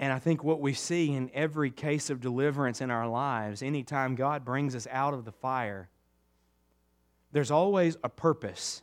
And 0.00 0.12
I 0.12 0.18
think 0.18 0.42
what 0.42 0.60
we 0.60 0.74
see 0.74 1.12
in 1.12 1.30
every 1.32 1.70
case 1.70 2.10
of 2.10 2.20
deliverance 2.20 2.80
in 2.80 2.90
our 2.90 3.08
lives, 3.08 3.62
anytime 3.62 4.16
God 4.16 4.44
brings 4.44 4.74
us 4.74 4.88
out 4.90 5.14
of 5.14 5.24
the 5.24 5.32
fire, 5.32 5.88
there's 7.32 7.50
always 7.50 7.96
a 8.02 8.08
purpose 8.08 8.82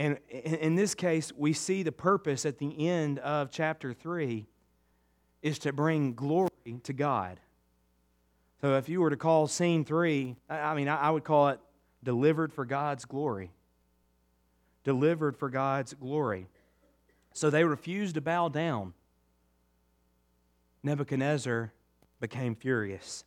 and 0.00 0.16
in 0.30 0.76
this 0.76 0.94
case, 0.94 1.30
we 1.36 1.52
see 1.52 1.82
the 1.82 1.92
purpose 1.92 2.46
at 2.46 2.56
the 2.56 2.88
end 2.88 3.18
of 3.18 3.50
chapter 3.50 3.92
3 3.92 4.46
is 5.42 5.58
to 5.58 5.74
bring 5.74 6.14
glory 6.14 6.48
to 6.84 6.94
God. 6.94 7.38
So 8.62 8.78
if 8.78 8.88
you 8.88 9.02
were 9.02 9.10
to 9.10 9.18
call 9.18 9.46
scene 9.46 9.84
3, 9.84 10.36
I 10.48 10.74
mean, 10.74 10.88
I 10.88 11.10
would 11.10 11.24
call 11.24 11.50
it 11.50 11.60
delivered 12.02 12.52
for 12.52 12.64
God's 12.64 13.04
glory. 13.04 13.50
Delivered 14.84 15.36
for 15.36 15.50
God's 15.50 15.94
glory. 15.94 16.46
So 17.32 17.50
they 17.50 17.64
refused 17.64 18.14
to 18.14 18.20
bow 18.20 18.48
down. 18.48 18.94
Nebuchadnezzar 20.82 21.72
became 22.20 22.54
furious. 22.54 23.24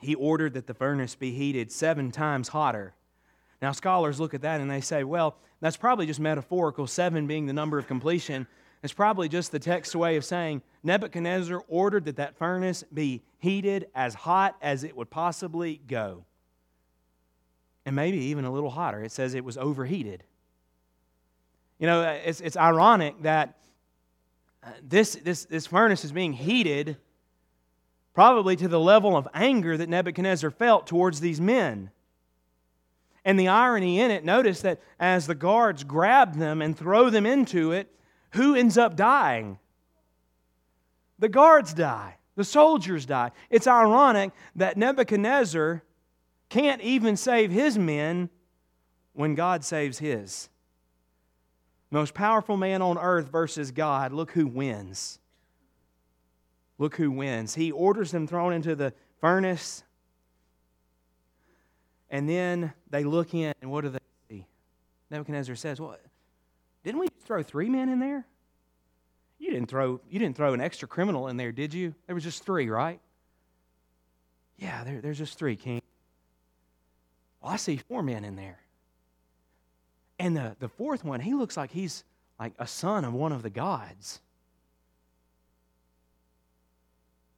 He 0.00 0.14
ordered 0.14 0.54
that 0.54 0.66
the 0.66 0.74
furnace 0.74 1.14
be 1.16 1.32
heated 1.32 1.72
seven 1.72 2.12
times 2.12 2.48
hotter 2.48 2.94
now, 3.60 3.72
scholars 3.72 4.20
look 4.20 4.34
at 4.34 4.42
that 4.42 4.60
and 4.60 4.70
they 4.70 4.80
say, 4.80 5.04
well, 5.04 5.36
that's 5.60 5.76
probably 5.76 6.06
just 6.06 6.20
metaphorical, 6.20 6.86
seven 6.86 7.26
being 7.26 7.46
the 7.46 7.52
number 7.52 7.78
of 7.78 7.88
completion. 7.88 8.46
It's 8.82 8.92
probably 8.92 9.28
just 9.28 9.50
the 9.50 9.58
text 9.58 9.96
way 9.96 10.16
of 10.16 10.24
saying 10.24 10.62
Nebuchadnezzar 10.84 11.64
ordered 11.66 12.04
that 12.04 12.16
that 12.16 12.38
furnace 12.38 12.84
be 12.94 13.22
heated 13.38 13.88
as 13.94 14.14
hot 14.14 14.56
as 14.62 14.84
it 14.84 14.96
would 14.96 15.10
possibly 15.10 15.80
go. 15.88 16.24
And 17.88 17.96
maybe 17.96 18.18
even 18.18 18.44
a 18.44 18.52
little 18.52 18.68
hotter. 18.68 19.02
It 19.02 19.12
says 19.12 19.32
it 19.32 19.46
was 19.46 19.56
overheated. 19.56 20.22
You 21.78 21.86
know, 21.86 22.02
it's, 22.02 22.42
it's 22.42 22.54
ironic 22.54 23.22
that 23.22 23.56
uh, 24.62 24.72
this, 24.86 25.14
this, 25.14 25.46
this 25.46 25.66
furnace 25.66 26.04
is 26.04 26.12
being 26.12 26.34
heated 26.34 26.98
probably 28.12 28.56
to 28.56 28.68
the 28.68 28.78
level 28.78 29.16
of 29.16 29.26
anger 29.32 29.74
that 29.74 29.88
Nebuchadnezzar 29.88 30.50
felt 30.50 30.86
towards 30.86 31.20
these 31.20 31.40
men. 31.40 31.90
And 33.24 33.40
the 33.40 33.48
irony 33.48 34.00
in 34.00 34.10
it, 34.10 34.22
notice 34.22 34.60
that 34.60 34.82
as 35.00 35.26
the 35.26 35.34
guards 35.34 35.82
grab 35.82 36.36
them 36.36 36.60
and 36.60 36.76
throw 36.76 37.08
them 37.08 37.24
into 37.24 37.72
it, 37.72 37.90
who 38.32 38.54
ends 38.54 38.76
up 38.76 38.96
dying? 38.96 39.58
The 41.18 41.30
guards 41.30 41.72
die. 41.72 42.16
The 42.36 42.44
soldiers 42.44 43.06
die. 43.06 43.30
It's 43.48 43.66
ironic 43.66 44.32
that 44.56 44.76
Nebuchadnezzar 44.76 45.82
can't 46.48 46.80
even 46.80 47.16
save 47.16 47.50
his 47.50 47.78
men 47.78 48.30
when 49.12 49.34
God 49.34 49.64
saves 49.64 49.98
his. 49.98 50.48
Most 51.90 52.14
powerful 52.14 52.56
man 52.56 52.82
on 52.82 52.98
earth 52.98 53.30
versus 53.30 53.70
God. 53.70 54.12
Look 54.12 54.32
who 54.32 54.46
wins. 54.46 55.18
Look 56.78 56.96
who 56.96 57.10
wins. 57.10 57.54
He 57.54 57.72
orders 57.72 58.10
them 58.10 58.26
thrown 58.26 58.52
into 58.52 58.76
the 58.76 58.92
furnace 59.20 59.82
and 62.10 62.28
then 62.28 62.72
they 62.90 63.04
look 63.04 63.34
in, 63.34 63.52
and 63.60 63.70
what 63.70 63.82
do 63.82 63.90
they 63.90 63.98
see? 64.30 64.46
Nebuchadnezzar 65.10 65.56
says, 65.56 65.80
Well, 65.80 65.96
didn't 66.84 67.00
we 67.00 67.08
throw 67.24 67.42
three 67.42 67.68
men 67.68 67.88
in 67.88 67.98
there? 67.98 68.26
You 69.38 69.50
didn't 69.50 69.68
throw, 69.68 70.00
you 70.08 70.18
didn't 70.18 70.36
throw 70.36 70.54
an 70.54 70.60
extra 70.60 70.88
criminal 70.88 71.28
in 71.28 71.36
there, 71.36 71.52
did 71.52 71.74
you? 71.74 71.94
There 72.06 72.14
was 72.14 72.24
just 72.24 72.44
three, 72.44 72.68
right? 72.68 73.00
Yeah, 74.56 74.84
there, 74.84 75.00
there's 75.00 75.18
just 75.18 75.38
three, 75.38 75.54
King. 75.54 75.77
Well, 77.48 77.54
I 77.54 77.56
see 77.56 77.78
four 77.78 78.02
men 78.02 78.26
in 78.26 78.36
there. 78.36 78.58
And 80.18 80.36
the, 80.36 80.54
the 80.58 80.68
fourth 80.68 81.02
one, 81.02 81.18
he 81.18 81.32
looks 81.32 81.56
like 81.56 81.70
he's 81.70 82.04
like 82.38 82.52
a 82.58 82.66
son 82.66 83.06
of 83.06 83.14
one 83.14 83.32
of 83.32 83.42
the 83.42 83.48
gods. 83.48 84.20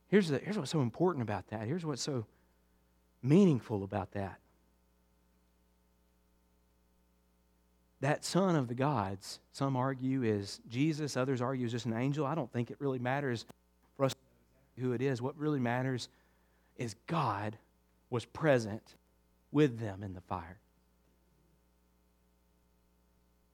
Here's, 0.09 0.27
the, 0.27 0.39
here's 0.39 0.59
what's 0.59 0.73
so 0.73 0.81
important 0.81 1.23
about 1.23 1.47
that. 1.51 1.69
Here's 1.69 1.87
what's 1.87 2.03
so 2.03 2.27
meaningful 3.23 3.85
about 3.85 4.11
that. 4.15 4.41
That 8.01 8.25
son 8.25 8.57
of 8.57 8.67
the 8.67 8.75
gods, 8.75 9.39
some 9.53 9.77
argue 9.77 10.25
is 10.25 10.61
Jesus, 10.69 11.17
others 11.17 11.41
argue 11.41 11.67
is 11.67 11.71
just 11.71 11.87
an 11.87 11.93
angel. 11.93 12.27
I 12.27 12.35
don't 12.35 12.53
think 12.53 12.73
it 12.73 12.81
really 12.81 12.99
matters 12.99 13.47
for 13.97 14.07
us 14.07 14.15
who 14.77 14.91
it 14.91 15.03
is. 15.03 15.23
What 15.23 15.39
really 15.39 15.61
matters 15.61 16.09
is 16.79 16.97
God 17.07 17.57
was 18.11 18.25
present 18.25 18.97
with 19.53 19.79
them 19.79 20.03
in 20.03 20.15
the 20.15 20.21
fire. 20.21 20.59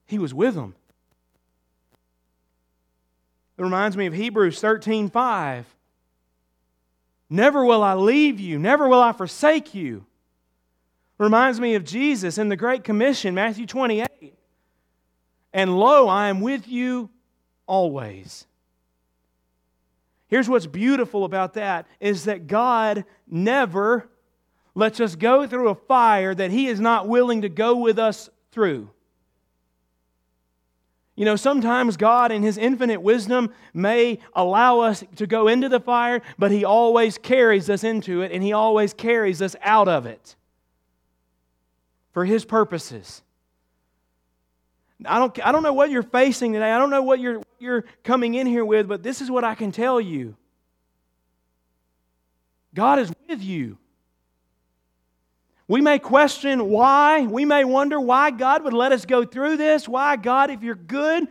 He 0.05 0.19
was 0.19 0.33
with 0.33 0.55
them. 0.55 0.75
It 3.57 3.63
reminds 3.63 3.97
me 3.97 4.05
of 4.05 4.13
Hebrews 4.13 4.59
13 4.59 5.09
5. 5.09 5.65
Never 7.29 7.65
will 7.65 7.83
I 7.83 7.93
leave 7.95 8.39
you, 8.39 8.57
never 8.57 8.87
will 8.87 9.01
I 9.01 9.11
forsake 9.11 9.73
you. 9.73 10.05
Reminds 11.17 11.59
me 11.59 11.73
of 11.73 11.83
Jesus 11.83 12.37
in 12.37 12.49
the 12.49 12.55
Great 12.55 12.83
Commission, 12.83 13.33
Matthew 13.33 13.65
28. 13.65 14.07
And 15.51 15.77
lo, 15.77 16.07
I 16.07 16.29
am 16.29 16.41
with 16.41 16.67
you 16.67 17.09
always. 17.65 18.45
Here's 20.27 20.47
what's 20.47 20.67
beautiful 20.67 21.25
about 21.25 21.53
that 21.53 21.87
is 21.99 22.25
that 22.25 22.47
God 22.47 23.05
never 23.27 24.07
lets 24.77 24.99
us 24.99 25.15
go 25.15 25.47
through 25.47 25.69
a 25.69 25.75
fire 25.75 26.35
that 26.35 26.51
He 26.51 26.67
is 26.67 26.79
not 26.79 27.07
willing 27.07 27.41
to 27.41 27.49
go 27.49 27.75
with 27.75 27.97
us 27.97 28.29
through. 28.51 28.87
You 31.15 31.25
know, 31.25 31.35
sometimes 31.35 31.97
God, 31.97 32.31
in 32.31 32.43
His 32.43 32.59
infinite 32.59 33.01
wisdom, 33.01 33.51
may 33.73 34.19
allow 34.33 34.81
us 34.81 35.03
to 35.15 35.25
go 35.25 35.47
into 35.47 35.67
the 35.67 35.79
fire, 35.79 36.21
but 36.37 36.51
He 36.51 36.63
always 36.63 37.17
carries 37.17 37.71
us 37.71 37.83
into 37.83 38.21
it 38.21 38.31
and 38.31 38.43
He 38.43 38.53
always 38.53 38.93
carries 38.93 39.41
us 39.41 39.55
out 39.63 39.87
of 39.87 40.05
it 40.05 40.35
for 42.13 42.23
His 42.23 42.45
purposes. 42.45 43.23
I 45.05 45.17
don't, 45.17 45.43
I 45.43 45.51
don't 45.51 45.63
know 45.63 45.73
what 45.73 45.89
you're 45.89 46.03
facing 46.03 46.53
today. 46.53 46.71
I 46.71 46.77
don't 46.77 46.91
know 46.91 47.01
what 47.01 47.19
you're, 47.19 47.41
you're 47.57 47.83
coming 48.03 48.35
in 48.35 48.45
here 48.45 48.63
with, 48.63 48.87
but 48.87 49.01
this 49.01 49.21
is 49.21 49.31
what 49.31 49.43
I 49.43 49.55
can 49.55 49.71
tell 49.71 49.99
you 49.99 50.35
God 52.75 52.99
is 52.99 53.11
with 53.27 53.41
you. 53.41 53.79
We 55.67 55.81
may 55.81 55.99
question 55.99 56.69
why. 56.69 57.27
We 57.27 57.43
may 57.43 57.65
wonder 57.65 57.99
why 57.99 58.31
God 58.31 58.63
would 58.63 58.73
let 58.73 58.91
us 58.91 59.05
go 59.05 59.25
through 59.25 59.57
this. 59.57 59.87
Why, 59.87 60.15
God, 60.15 60.49
if 60.49 60.63
you're 60.63 60.75
good, 60.75 61.27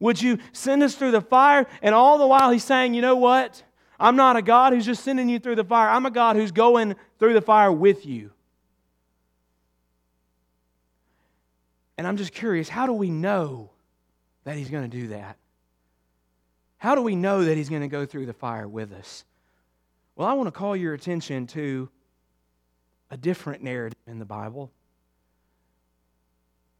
would 0.00 0.20
you 0.20 0.38
send 0.52 0.82
us 0.82 0.94
through 0.94 1.12
the 1.12 1.20
fire? 1.20 1.66
And 1.82 1.94
all 1.94 2.18
the 2.18 2.26
while, 2.26 2.50
He's 2.50 2.64
saying, 2.64 2.94
you 2.94 3.02
know 3.02 3.16
what? 3.16 3.62
I'm 3.98 4.16
not 4.16 4.36
a 4.36 4.42
God 4.42 4.72
who's 4.72 4.84
just 4.84 5.04
sending 5.04 5.28
you 5.28 5.38
through 5.38 5.54
the 5.54 5.64
fire. 5.64 5.88
I'm 5.88 6.04
a 6.04 6.10
God 6.10 6.36
who's 6.36 6.52
going 6.52 6.96
through 7.18 7.34
the 7.34 7.40
fire 7.40 7.72
with 7.72 8.04
you. 8.04 8.32
And 11.96 12.06
I'm 12.06 12.16
just 12.16 12.32
curious 12.32 12.68
how 12.68 12.86
do 12.86 12.92
we 12.92 13.10
know 13.10 13.70
that 14.44 14.56
He's 14.56 14.68
going 14.68 14.88
to 14.88 14.96
do 14.96 15.08
that? 15.08 15.36
How 16.78 16.94
do 16.94 17.02
we 17.02 17.16
know 17.16 17.44
that 17.44 17.56
He's 17.56 17.68
going 17.68 17.82
to 17.82 17.88
go 17.88 18.04
through 18.04 18.26
the 18.26 18.34
fire 18.34 18.68
with 18.68 18.92
us? 18.92 19.24
Well, 20.16 20.28
I 20.28 20.32
want 20.34 20.48
to 20.48 20.52
call 20.52 20.76
your 20.76 20.92
attention 20.92 21.46
to 21.48 21.88
a 23.10 23.16
different 23.16 23.62
narrative 23.62 23.98
in 24.06 24.18
the 24.18 24.24
Bible, 24.24 24.70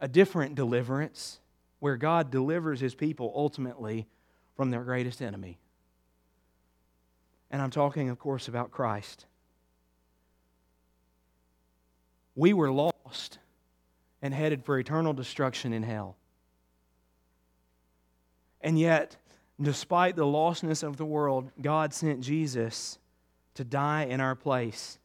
a 0.00 0.08
different 0.08 0.54
deliverance 0.54 1.40
where 1.78 1.96
God 1.96 2.30
delivers 2.30 2.80
his 2.80 2.94
people 2.94 3.32
ultimately 3.34 4.06
from 4.56 4.70
their 4.70 4.82
greatest 4.82 5.22
enemy. 5.22 5.58
And 7.50 7.62
I'm 7.62 7.70
talking, 7.70 8.08
of 8.08 8.18
course, 8.18 8.48
about 8.48 8.70
Christ. 8.70 9.26
We 12.34 12.52
were 12.52 12.70
lost 12.70 13.38
and 14.20 14.34
headed 14.34 14.64
for 14.64 14.78
eternal 14.78 15.12
destruction 15.12 15.72
in 15.72 15.82
hell. 15.82 16.16
And 18.60 18.78
yet, 18.78 19.16
despite 19.60 20.16
the 20.16 20.24
lostness 20.24 20.82
of 20.82 20.96
the 20.96 21.04
world, 21.04 21.50
God 21.60 21.94
sent 21.94 22.20
Jesus 22.20 22.98
to 23.54 23.64
die 23.64 24.04
in 24.04 24.20
our 24.20 24.34
place 24.34 24.98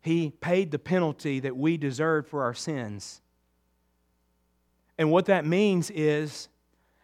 he 0.00 0.30
paid 0.30 0.70
the 0.70 0.78
penalty 0.78 1.40
that 1.40 1.56
we 1.56 1.76
deserved 1.76 2.28
for 2.28 2.42
our 2.42 2.54
sins. 2.54 3.20
And 4.98 5.10
what 5.10 5.26
that 5.26 5.46
means 5.46 5.90
is, 5.90 6.48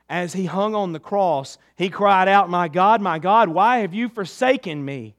as 0.08 0.32
he 0.32 0.46
hung 0.46 0.74
on 0.74 0.92
the 0.92 1.00
cross, 1.00 1.58
he 1.76 1.88
cried 1.88 2.28
out, 2.28 2.48
My 2.48 2.68
God, 2.68 3.00
my 3.00 3.18
God, 3.18 3.48
why 3.48 3.78
have 3.78 3.94
you 3.94 4.08
forsaken 4.08 4.84
me? 4.84 5.14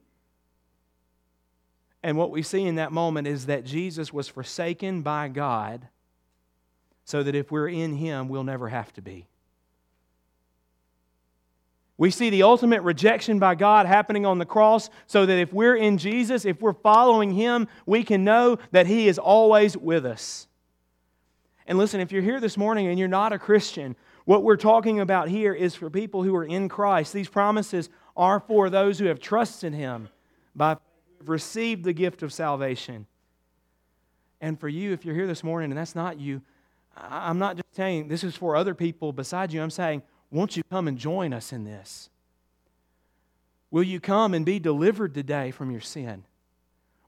And 2.03 2.17
what 2.17 2.31
we 2.31 2.41
see 2.41 2.63
in 2.63 2.75
that 2.75 2.91
moment 2.91 3.27
is 3.27 3.47
that 3.47 3.65
Jesus 3.65 4.13
was 4.13 4.27
forsaken 4.27 5.01
by 5.01 5.27
God 5.27 5.87
so 7.03 7.23
that 7.23 7.35
if 7.35 7.51
we're 7.51 7.69
in 7.69 7.93
him, 7.93 8.29
we'll 8.29 8.43
never 8.43 8.69
have 8.69 8.93
to 8.93 9.01
be. 9.01 9.27
We 11.97 12.11
see 12.11 12.29
the 12.29 12.43
ultimate 12.43 12.81
rejection 12.81 13.39
by 13.39 13.55
God 13.55 13.87
happening 13.87 14.25
on 14.25 14.37
the 14.37 14.45
cross 14.45 14.89
so 15.07 15.25
that 15.25 15.37
if 15.37 15.51
we're 15.51 15.75
in 15.75 15.97
Jesus, 15.97 16.45
if 16.45 16.61
we're 16.61 16.73
following 16.73 17.31
Him, 17.31 17.67
we 17.85 18.03
can 18.03 18.23
know 18.23 18.59
that 18.71 18.85
He 18.85 19.07
is 19.07 19.17
always 19.17 19.75
with 19.75 20.05
us. 20.05 20.47
And 21.65 21.77
listen, 21.77 21.99
if 21.99 22.11
you're 22.11 22.21
here 22.21 22.39
this 22.39 22.55
morning 22.55 22.87
and 22.87 22.99
you're 22.99 23.07
not 23.07 23.33
a 23.33 23.39
Christian, 23.39 23.95
what 24.25 24.43
we're 24.43 24.57
talking 24.57 24.99
about 24.99 25.27
here 25.27 25.53
is 25.53 25.73
for 25.73 25.89
people 25.89 26.21
who 26.21 26.35
are 26.35 26.45
in 26.45 26.69
Christ. 26.69 27.13
These 27.13 27.29
promises 27.29 27.89
are 28.15 28.39
for 28.39 28.69
those 28.69 28.99
who 28.99 29.05
have 29.05 29.19
trusted 29.19 29.73
Him 29.73 30.09
by 30.55 30.77
received 31.25 31.83
the 31.83 31.93
gift 31.93 32.21
of 32.23 32.31
salvation. 32.31 33.07
And 34.39 34.59
for 34.59 34.69
you, 34.69 34.93
if 34.93 35.03
you're 35.03 35.15
here 35.15 35.27
this 35.27 35.43
morning 35.43 35.71
and 35.71 35.77
that's 35.77 35.95
not 35.95 36.19
you, 36.19 36.41
I'm 36.95 37.39
not 37.39 37.55
just 37.55 37.75
saying 37.75 38.07
this 38.07 38.23
is 38.23 38.35
for 38.35 38.55
other 38.55 38.73
people 38.73 39.11
beside 39.11 39.51
you. 39.51 39.61
I'm 39.61 39.69
saying 39.69 40.03
won't 40.31 40.57
you 40.57 40.63
come 40.69 40.87
and 40.87 40.97
join 40.97 41.33
us 41.33 41.53
in 41.53 41.63
this? 41.63 42.09
Will 43.71 43.83
you 43.83 43.99
come 43.99 44.33
and 44.33 44.45
be 44.45 44.59
delivered 44.59 45.13
today 45.13 45.51
from 45.51 45.71
your 45.71 45.81
sin? 45.81 46.23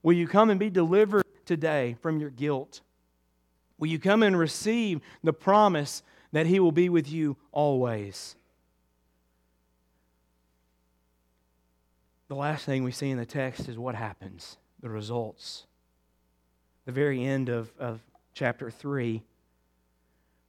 Will 0.03 0.13
you 0.13 0.27
come 0.27 0.49
and 0.49 0.59
be 0.59 0.69
delivered 0.69 1.25
today 1.45 1.95
from 2.01 2.19
your 2.19 2.29
guilt? 2.29 2.81
Will 3.77 3.87
you 3.87 3.99
come 3.99 4.23
and 4.23 4.37
receive 4.37 5.01
the 5.23 5.33
promise 5.33 6.03
that 6.31 6.45
He 6.45 6.59
will 6.59 6.71
be 6.71 6.89
with 6.89 7.09
you 7.09 7.37
always? 7.51 8.35
The 12.27 12.35
last 12.35 12.65
thing 12.65 12.83
we 12.83 12.91
see 12.91 13.09
in 13.09 13.17
the 13.17 13.25
text 13.25 13.67
is 13.67 13.77
what 13.77 13.95
happens, 13.95 14.57
the 14.81 14.89
results. 14.89 15.65
The 16.85 16.91
very 16.91 17.23
end 17.23 17.49
of, 17.49 17.71
of 17.79 18.01
chapter 18.33 18.69
3 18.69 19.23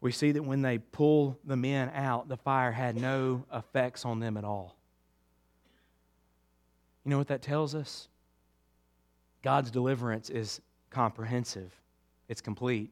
we 0.01 0.13
see 0.13 0.33
that 0.33 0.43
when 0.43 0.63
they 0.63 0.79
pull 0.79 1.39
the 1.45 1.57
men 1.57 1.91
out, 1.95 2.29
the 2.29 2.37
fire 2.37 2.73
had 2.73 2.97
no 2.97 3.45
effects 3.53 4.05
on 4.05 4.19
them 4.19 4.37
at 4.37 4.45
all. 4.45 4.77
You 7.05 7.11
know 7.11 7.19
what 7.19 7.29
that 7.29 7.43
tells 7.43 7.75
us? 7.75 8.09
God's 9.43 9.71
deliverance 9.71 10.31
is 10.31 10.61
comprehensive, 10.91 11.73
it's 12.29 12.41
complete. 12.41 12.91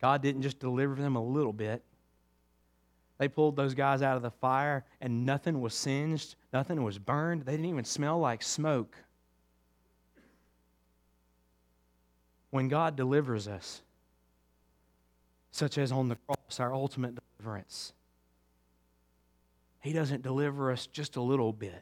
God 0.00 0.20
didn't 0.22 0.42
just 0.42 0.58
deliver 0.58 0.94
them 0.96 1.16
a 1.16 1.22
little 1.22 1.52
bit. 1.52 1.82
They 3.16 3.28
pulled 3.28 3.56
those 3.56 3.74
guys 3.74 4.02
out 4.02 4.16
of 4.16 4.22
the 4.22 4.30
fire 4.30 4.84
and 5.00 5.24
nothing 5.24 5.60
was 5.60 5.72
singed, 5.72 6.34
nothing 6.52 6.82
was 6.82 6.98
burned. 6.98 7.42
They 7.42 7.52
didn't 7.52 7.66
even 7.66 7.84
smell 7.84 8.18
like 8.18 8.42
smoke. 8.42 8.96
When 12.50 12.68
God 12.68 12.96
delivers 12.96 13.48
us, 13.48 13.82
such 15.54 15.78
as 15.78 15.92
on 15.92 16.08
the 16.08 16.16
cross, 16.16 16.58
our 16.58 16.74
ultimate 16.74 17.16
deliverance. 17.38 17.92
He 19.80 19.92
doesn't 19.92 20.22
deliver 20.22 20.72
us 20.72 20.88
just 20.88 21.14
a 21.14 21.20
little 21.20 21.52
bit. 21.52 21.80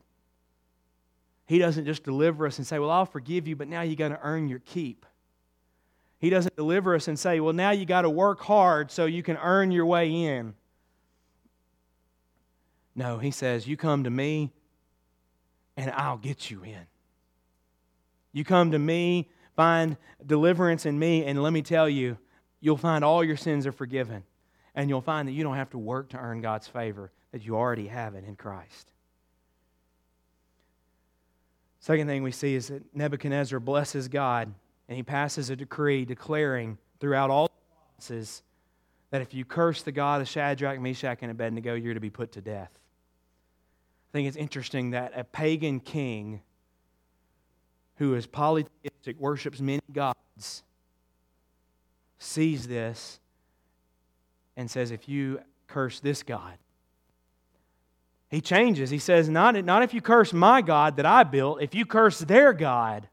He 1.47 1.59
doesn't 1.59 1.87
just 1.87 2.05
deliver 2.05 2.47
us 2.47 2.59
and 2.59 2.67
say, 2.67 2.79
Well, 2.79 2.91
I'll 2.91 3.07
forgive 3.07 3.49
you, 3.49 3.57
but 3.57 3.69
now 3.69 3.81
you 3.81 3.97
got 3.97 4.09
to 4.09 4.19
earn 4.23 4.47
your 4.47 4.59
keep. 4.59 5.07
He 6.19 6.29
doesn't 6.29 6.55
deliver 6.55 6.95
us 6.95 7.09
and 7.09 7.19
say, 7.19 7.41
Well, 7.41 7.55
now 7.55 7.71
you 7.71 7.87
got 7.87 8.03
to 8.03 8.11
work 8.11 8.41
hard 8.41 8.91
so 8.91 9.07
you 9.07 9.23
can 9.23 9.39
earn 9.39 9.71
your 9.71 9.87
way 9.87 10.11
in. 10.11 10.53
No, 12.95 13.17
he 13.17 13.31
says, 13.31 13.67
You 13.67 13.79
come 13.79 14.05
to 14.05 14.11
me 14.11 14.51
and 15.79 15.91
I'll 15.93 16.19
get 16.19 16.51
you 16.51 16.63
in. 16.63 16.87
You 18.35 18.45
come 18.45 18.73
to 18.73 18.79
me, 18.79 19.31
find 19.57 19.97
deliverance 20.27 20.85
in 20.85 20.99
me, 20.99 21.25
and 21.25 21.43
let 21.43 21.55
me 21.55 21.63
tell 21.63 21.89
you, 21.89 22.19
you'll 22.63 22.79
find 22.79 23.05
all 23.05 23.23
your 23.23 23.37
sins 23.37 23.67
are 23.67 23.73
forgiven. 23.73 24.23
And 24.75 24.89
you'll 24.89 25.03
find 25.03 25.29
that 25.29 25.33
you 25.33 25.43
don't 25.43 25.57
have 25.57 25.69
to 25.71 25.79
work 25.79 26.09
to 26.11 26.17
earn 26.17 26.41
God's 26.41 26.67
favor, 26.67 27.11
that 27.33 27.45
you 27.45 27.57
already 27.57 27.89
have 27.89 28.15
it 28.15 28.25
in 28.27 28.37
Christ. 28.37 28.91
Second 31.81 32.07
thing 32.07 32.23
we 32.23 32.33
see 32.33 32.55
is 32.55 32.69
that 32.69 32.83
Nebuchadnezzar 32.97 33.61
blesses 33.61 34.09
God 34.09 34.55
and 34.89 34.97
he 34.97 35.03
passes 35.03 35.51
a 35.51 35.57
decree 35.57 36.07
declaring 36.07 36.79
throughout 37.01 37.29
all 37.29 37.49
the 37.49 37.75
provinces 37.75 38.43
that 39.11 39.21
if 39.21 39.35
you 39.35 39.45
curse 39.45 39.83
the 39.83 39.93
God 39.93 40.23
of 40.23 40.29
Shadrach, 40.29 40.81
Meshach, 40.81 41.19
and 41.21 41.31
Abednego, 41.31 41.75
you're 41.75 41.93
to 41.93 42.01
be 42.01 42.09
put 42.09 42.33
to 42.33 42.41
death. 42.41 42.71
I 42.73 44.13
think 44.13 44.29
it's 44.29 44.37
interesting 44.37 44.91
that 44.91 45.13
a 45.15 45.25
pagan 45.25 45.81
king 45.81 46.41
who 47.97 48.15
is 48.15 48.27
polytheistic, 48.27 49.19
worships 49.19 49.61
many 49.61 49.83
gods, 49.93 50.63
sees 52.23 52.69
this 52.69 53.21
and 54.57 54.71
says, 54.71 54.91
If 54.91 55.09
you 55.09 55.41
curse 55.67 56.01
this 56.01 56.23
God, 56.23 56.57
he 58.33 58.41
changes. 58.41 58.89
He 58.89 58.99
says, 58.99 59.29
not, 59.29 59.63
not 59.63 59.83
if 59.83 59.93
you 59.93 60.01
curse 60.01 60.33
my 60.33 60.63
God 60.63 60.97
that 60.97 61.05
I 61.05 61.23
built, 61.23 61.61
if 61.61 61.75
you 61.75 61.85
curse 61.85 62.19
their 62.19 62.55
God, 62.55 63.07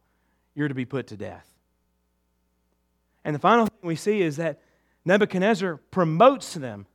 you're 0.56 0.70
to 0.70 0.74
be 0.74 0.86
put 0.86 1.08
to 1.08 1.18
death. 1.18 1.46
And 3.26 3.36
the 3.36 3.40
final 3.40 3.66
thing 3.66 3.80
we 3.82 3.98
see 3.98 4.22
is 4.22 4.38
that 4.38 4.62
Nebuchadnezzar 5.04 5.76
promotes 5.92 6.54
them. 6.54 6.86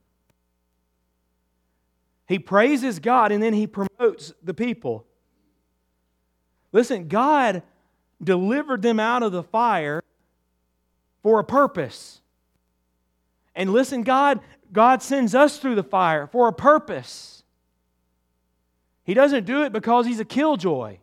He 2.26 2.38
praises 2.38 2.98
God 2.98 3.30
and 3.30 3.42
then 3.42 3.52
he 3.52 3.66
promotes 3.66 4.32
the 4.42 4.54
people. 4.54 5.04
Listen, 6.72 7.08
God 7.08 7.62
delivered 8.22 8.80
them 8.80 8.98
out 8.98 9.22
of 9.22 9.32
the 9.32 9.42
fire 9.42 10.02
for 11.24 11.40
a 11.40 11.44
purpose. 11.44 12.20
And 13.56 13.72
listen, 13.72 14.02
God, 14.02 14.40
God 14.72 15.02
sends 15.02 15.34
us 15.34 15.58
through 15.58 15.74
the 15.74 15.82
fire 15.82 16.26
for 16.26 16.46
a 16.48 16.52
purpose. 16.52 17.42
He 19.04 19.14
doesn't 19.14 19.46
do 19.46 19.62
it 19.64 19.72
because 19.72 20.06
he's 20.06 20.20
a 20.20 20.24
killjoy. 20.24 20.98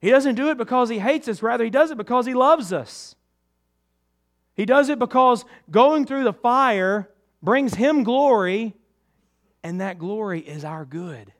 He 0.00 0.08
doesn't 0.08 0.36
do 0.36 0.50
it 0.50 0.56
because 0.56 0.88
he 0.88 1.00
hates 1.00 1.26
us. 1.26 1.42
Rather, 1.42 1.64
he 1.64 1.70
does 1.70 1.90
it 1.90 1.98
because 1.98 2.26
he 2.26 2.32
loves 2.32 2.72
us. 2.72 3.16
He 4.54 4.64
does 4.66 4.88
it 4.88 5.00
because 5.00 5.44
going 5.70 6.06
through 6.06 6.24
the 6.24 6.32
fire 6.32 7.10
brings 7.42 7.74
him 7.74 8.04
glory, 8.04 8.74
and 9.64 9.80
that 9.80 9.98
glory 9.98 10.40
is 10.40 10.64
our 10.64 10.84
good. 10.84 11.32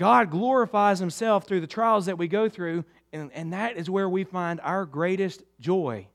God 0.00 0.30
glorifies 0.30 0.98
himself 0.98 1.46
through 1.46 1.60
the 1.60 1.66
trials 1.66 2.06
that 2.06 2.16
we 2.16 2.26
go 2.26 2.48
through, 2.48 2.86
and, 3.12 3.30
and 3.34 3.52
that 3.52 3.76
is 3.76 3.90
where 3.90 4.08
we 4.08 4.24
find 4.24 4.58
our 4.62 4.86
greatest 4.86 5.42
joy. 5.60 6.06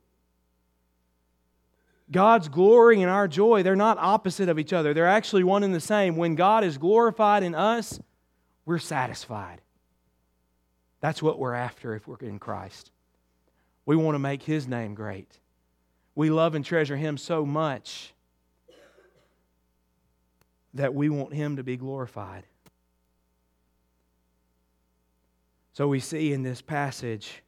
God's 2.09 2.49
glory 2.49 3.03
and 3.03 3.11
our 3.11 3.27
joy, 3.27 3.61
they're 3.61 3.75
not 3.75 3.99
opposite 3.99 4.49
of 4.49 4.57
each 4.57 4.73
other. 4.73 4.95
They're 4.95 5.05
actually 5.05 5.43
one 5.43 5.61
and 5.61 5.71
the 5.71 5.79
same. 5.79 6.15
When 6.15 6.33
God 6.33 6.63
is 6.63 6.79
glorified 6.79 7.43
in 7.43 7.53
us, 7.53 7.99
we're 8.65 8.79
satisfied. 8.79 9.61
That's 10.99 11.21
what 11.21 11.37
we're 11.37 11.53
after 11.53 11.93
if 11.93 12.07
we're 12.07 12.17
in 12.21 12.39
Christ. 12.39 12.89
We 13.85 13.95
want 13.95 14.15
to 14.15 14.19
make 14.19 14.41
His 14.41 14.67
name 14.67 14.95
great. 14.95 15.29
We 16.15 16.31
love 16.31 16.55
and 16.55 16.65
treasure 16.65 16.97
Him 16.97 17.19
so 17.19 17.45
much 17.45 18.15
that 20.73 20.95
we 20.95 21.07
want 21.07 21.35
Him 21.35 21.57
to 21.57 21.63
be 21.63 21.77
glorified. 21.77 22.45
So 25.75 25.87
we 25.87 25.99
see 25.99 26.33
in 26.33 26.41
this 26.41 26.61
passage 26.61 27.43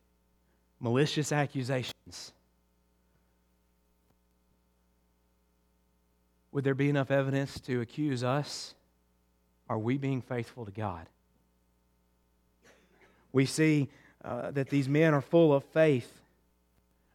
malicious 0.80 1.32
accusations 1.32 2.34
Would 6.58 6.64
there 6.64 6.74
be 6.74 6.90
enough 6.90 7.12
evidence 7.12 7.60
to 7.60 7.82
accuse 7.82 8.24
us? 8.24 8.74
Are 9.70 9.78
we 9.78 10.00
being 10.00 10.24
faithful 10.24 10.66
to 10.66 10.72
God? 10.72 11.06
We 13.32 13.46
see 13.46 13.90
uh, 14.26 14.50
that 14.50 14.72
these 14.72 14.90
men 14.90 15.14
are 15.14 15.22
full 15.22 15.54
of 15.54 15.64
faith. 15.66 16.12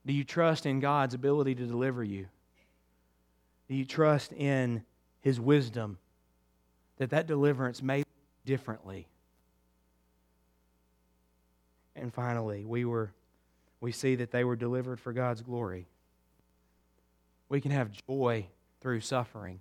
Do 0.06 0.12
you 0.12 0.22
trust 0.22 0.64
in 0.64 0.78
God's 0.78 1.14
ability 1.14 1.56
to 1.56 1.66
deliver 1.66 2.04
you? 2.04 2.26
Do 3.68 3.74
you 3.74 3.84
trust 3.84 4.32
in 4.32 4.84
His 5.22 5.40
wisdom 5.40 5.98
that 6.98 7.10
that 7.10 7.26
deliverance 7.26 7.82
may 7.82 8.04
differently? 8.46 9.08
And 11.94 12.12
finally, 12.12 12.64
we 12.64 12.84
were 12.84 13.12
we 13.80 13.90
see 13.90 14.14
that 14.14 14.30
they 14.30 14.44
were 14.44 14.54
delivered 14.54 15.00
for 15.00 15.12
God's 15.12 15.42
glory. 15.42 15.88
We 17.48 17.60
can 17.60 17.72
have 17.72 17.90
joy 18.08 18.46
through 18.80 19.00
suffering 19.00 19.60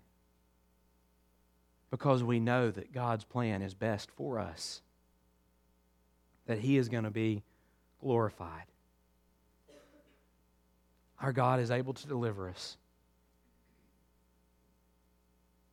because 1.90 2.24
we 2.24 2.40
know 2.40 2.70
that 2.70 2.94
God's 2.94 3.24
plan 3.24 3.64
is 3.64 3.74
best 3.74 4.12
for 4.12 4.40
us, 4.40 4.82
that 6.46 6.60
He 6.60 6.78
is 6.78 6.88
going 6.88 7.04
to 7.04 7.12
be 7.12 7.42
glorified. 8.00 8.66
Our 11.20 11.34
God 11.34 11.60
is 11.60 11.72
able 11.72 11.94
to 11.94 12.08
deliver 12.08 12.48
us. 12.48 12.78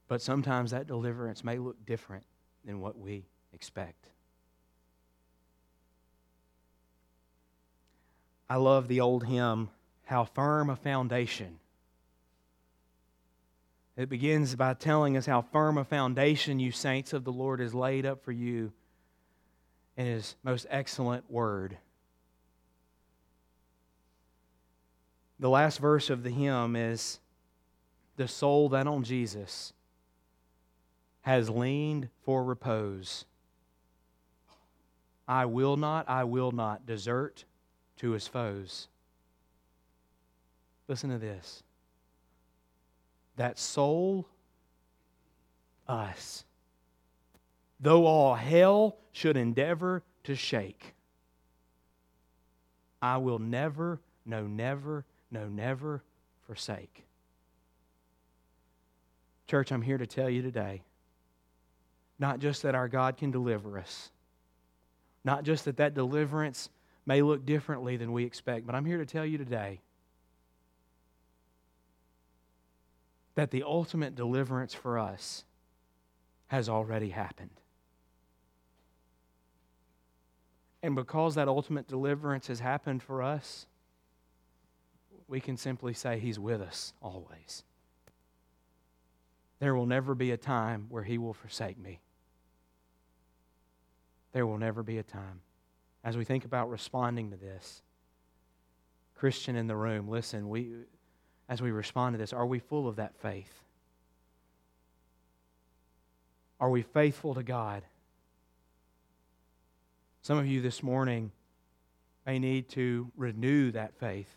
But 0.08 0.22
sometimes 0.22 0.70
that 0.70 0.86
deliverance 0.86 1.44
may 1.44 1.58
look 1.58 1.84
different 1.84 2.24
than 2.64 2.80
what 2.80 2.98
we 2.98 3.26
expect. 3.52 4.08
I 8.48 8.56
love 8.56 8.88
the 8.88 9.00
old 9.00 9.24
hymn, 9.24 9.70
How 10.04 10.24
Firm 10.24 10.70
a 10.70 10.76
Foundation 10.76 11.58
it 13.98 14.08
begins 14.08 14.54
by 14.54 14.74
telling 14.74 15.16
us 15.16 15.26
how 15.26 15.42
firm 15.42 15.76
a 15.76 15.82
foundation 15.82 16.60
you 16.60 16.70
saints 16.70 17.12
of 17.12 17.24
the 17.24 17.32
Lord 17.32 17.60
is 17.60 17.74
laid 17.74 18.06
up 18.06 18.22
for 18.22 18.30
you 18.30 18.72
in 19.96 20.06
His 20.06 20.36
most 20.44 20.68
excellent 20.70 21.28
word. 21.28 21.76
The 25.40 25.48
last 25.48 25.80
verse 25.80 26.10
of 26.10 26.22
the 26.22 26.30
hymn 26.30 26.76
is 26.76 27.18
The 28.14 28.28
soul 28.28 28.68
that 28.68 28.86
on 28.86 29.02
Jesus 29.02 29.72
has 31.22 31.50
leaned 31.50 32.08
for 32.24 32.44
repose. 32.44 33.24
I 35.26 35.46
will 35.46 35.76
not, 35.76 36.08
I 36.08 36.22
will 36.22 36.52
not 36.52 36.86
desert 36.86 37.44
to 37.98 38.12
his 38.12 38.26
foes. 38.26 38.88
Listen 40.88 41.10
to 41.10 41.18
this 41.18 41.62
that 43.36 43.56
soul, 43.56 44.26
us, 45.86 46.44
though 47.78 48.04
all 48.04 48.34
hell 48.34 48.96
should 49.12 49.36
endeavor 49.36 50.02
to 50.24 50.34
shake, 50.34 50.94
I 53.00 53.18
will 53.18 53.38
never, 53.38 54.00
no, 54.26 54.44
never, 54.46 55.04
no, 55.30 55.46
never 55.46 56.02
forsake. 56.46 57.04
Church, 59.46 59.70
I'm 59.70 59.82
here 59.82 59.98
to 59.98 60.06
tell 60.06 60.28
you 60.28 60.42
today 60.42 60.82
not 62.18 62.40
just 62.40 62.62
that 62.62 62.74
our 62.74 62.88
God 62.88 63.16
can 63.16 63.30
deliver 63.30 63.78
us, 63.78 64.10
not 65.24 65.44
just 65.44 65.64
that 65.66 65.76
that 65.76 65.94
deliverance 65.94 66.68
may 67.08 67.22
look 67.22 67.46
differently 67.46 67.96
than 67.96 68.12
we 68.12 68.24
expect, 68.24 68.66
but 68.66 68.74
I'm 68.74 68.84
here 68.84 68.98
to 68.98 69.06
tell 69.06 69.24
you 69.24 69.38
today 69.38 69.80
that 73.34 73.50
the 73.50 73.62
ultimate 73.62 74.14
deliverance 74.14 74.74
for 74.74 74.98
us 74.98 75.44
has 76.48 76.68
already 76.68 77.08
happened. 77.08 77.62
And 80.82 80.94
because 80.94 81.36
that 81.36 81.48
ultimate 81.48 81.88
deliverance 81.88 82.48
has 82.48 82.60
happened 82.60 83.02
for 83.02 83.22
us, 83.22 83.64
we 85.28 85.40
can 85.40 85.56
simply 85.56 85.94
say 85.94 86.18
He's 86.18 86.38
with 86.38 86.60
us 86.60 86.92
always. 87.00 87.64
There 89.60 89.74
will 89.74 89.86
never 89.86 90.14
be 90.14 90.30
a 90.30 90.36
time 90.36 90.88
where 90.90 91.04
He 91.04 91.16
will 91.16 91.32
forsake 91.32 91.78
me. 91.78 92.00
There 94.32 94.46
will 94.46 94.58
never 94.58 94.82
be 94.82 94.98
a 94.98 95.02
time. 95.02 95.40
As 96.08 96.16
we 96.16 96.24
think 96.24 96.46
about 96.46 96.70
responding 96.70 97.32
to 97.32 97.36
this, 97.36 97.82
Christian 99.14 99.56
in 99.56 99.66
the 99.66 99.76
room, 99.76 100.08
listen, 100.08 100.48
we 100.48 100.70
as 101.50 101.60
we 101.60 101.70
respond 101.70 102.14
to 102.14 102.18
this? 102.18 102.32
Are 102.32 102.46
we 102.46 102.60
full 102.60 102.88
of 102.88 102.96
that 102.96 103.14
faith? 103.20 103.52
Are 106.58 106.70
we 106.70 106.80
faithful 106.80 107.34
to 107.34 107.42
God? 107.42 107.82
Some 110.22 110.38
of 110.38 110.46
you 110.46 110.62
this 110.62 110.82
morning 110.82 111.30
may 112.24 112.38
need 112.38 112.70
to 112.70 113.12
renew 113.14 113.70
that 113.72 113.94
faith. 113.98 114.34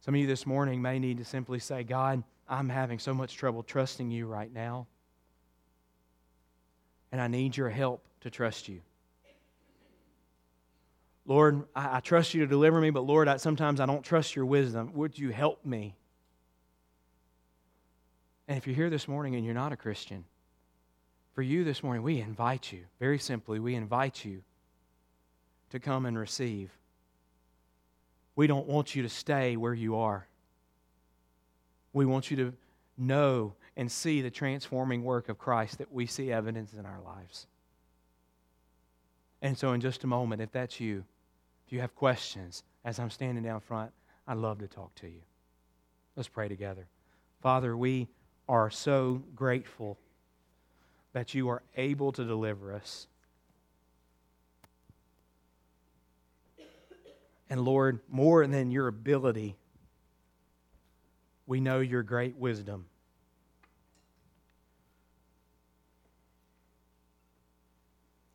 Some 0.00 0.16
of 0.16 0.20
you 0.20 0.26
this 0.26 0.46
morning 0.46 0.82
may 0.82 0.98
need 0.98 1.18
to 1.18 1.24
simply 1.24 1.60
say, 1.60 1.84
God, 1.84 2.24
I'm 2.48 2.68
having 2.68 2.98
so 2.98 3.14
much 3.14 3.36
trouble 3.36 3.62
trusting 3.62 4.10
you 4.10 4.26
right 4.26 4.52
now, 4.52 4.88
and 7.12 7.20
I 7.20 7.28
need 7.28 7.56
your 7.56 7.70
help 7.70 8.02
to 8.22 8.30
trust 8.30 8.68
you. 8.68 8.80
Lord, 11.26 11.64
I, 11.74 11.96
I, 11.96 12.00
trust 12.00 12.34
you 12.34 12.40
to 12.40 12.46
deliver 12.46 12.80
me, 12.80 12.90
but 12.90 13.06
Lord, 13.06 13.28
I, 13.28 13.38
sometimes 13.38 13.80
I 13.80 13.86
don't 13.86 14.02
trust 14.02 14.36
your 14.36 14.44
wisdom. 14.44 14.92
Would 14.94 15.18
you 15.18 15.30
help 15.30 15.64
me? 15.64 15.96
And 18.46 18.58
if 18.58 18.66
you're 18.66 18.76
here 18.76 18.90
this 18.90 19.08
morning 19.08 19.34
and 19.34 19.44
you're 19.44 19.54
not 19.54 19.72
a 19.72 19.76
Christian, 19.76 20.24
for 21.34 21.42
you 21.42 21.64
this 21.64 21.82
morning, 21.82 22.02
we 22.02 22.20
invite 22.20 22.72
you, 22.72 22.84
very 23.00 23.18
simply, 23.18 23.58
we 23.58 23.74
invite 23.74 24.24
you 24.24 24.42
to 25.70 25.80
come 25.80 26.06
and 26.06 26.18
receive. 26.18 26.70
We 28.36 28.46
don't 28.46 28.66
want 28.66 28.94
you 28.94 29.02
to 29.02 29.08
stay 29.08 29.56
where 29.56 29.74
you 29.74 29.96
are. 29.96 30.28
We 31.92 32.04
want 32.04 32.30
you 32.30 32.36
to 32.36 32.52
know 32.98 33.54
and 33.76 33.90
see 33.90 34.20
the 34.20 34.30
transforming 34.30 35.02
work 35.02 35.28
of 35.28 35.38
Christ 35.38 35.78
that 35.78 35.92
we 35.92 36.06
see 36.06 36.30
evidence 36.30 36.72
in 36.74 36.84
our 36.84 37.00
lives. 37.00 37.46
And 39.42 39.58
so, 39.58 39.72
in 39.72 39.80
just 39.80 40.04
a 40.04 40.06
moment, 40.06 40.40
if 40.40 40.52
that's 40.52 40.80
you, 40.80 41.04
if 41.66 41.72
you 41.72 41.80
have 41.80 41.94
questions 41.94 42.62
as 42.84 42.98
I'm 42.98 43.10
standing 43.10 43.44
down 43.44 43.60
front, 43.60 43.92
I'd 44.26 44.36
love 44.36 44.58
to 44.58 44.68
talk 44.68 44.94
to 44.96 45.06
you. 45.06 45.20
Let's 46.16 46.28
pray 46.28 46.48
together. 46.48 46.86
Father, 47.42 47.76
we 47.76 48.08
are 48.48 48.70
so 48.70 49.22
grateful 49.34 49.98
that 51.12 51.34
you 51.34 51.48
are 51.48 51.62
able 51.76 52.12
to 52.12 52.24
deliver 52.24 52.72
us. 52.72 53.06
And 57.50 57.60
Lord, 57.60 58.00
more 58.08 58.46
than 58.46 58.70
your 58.70 58.88
ability, 58.88 59.56
we 61.46 61.60
know 61.60 61.80
your 61.80 62.02
great 62.02 62.36
wisdom. 62.36 62.86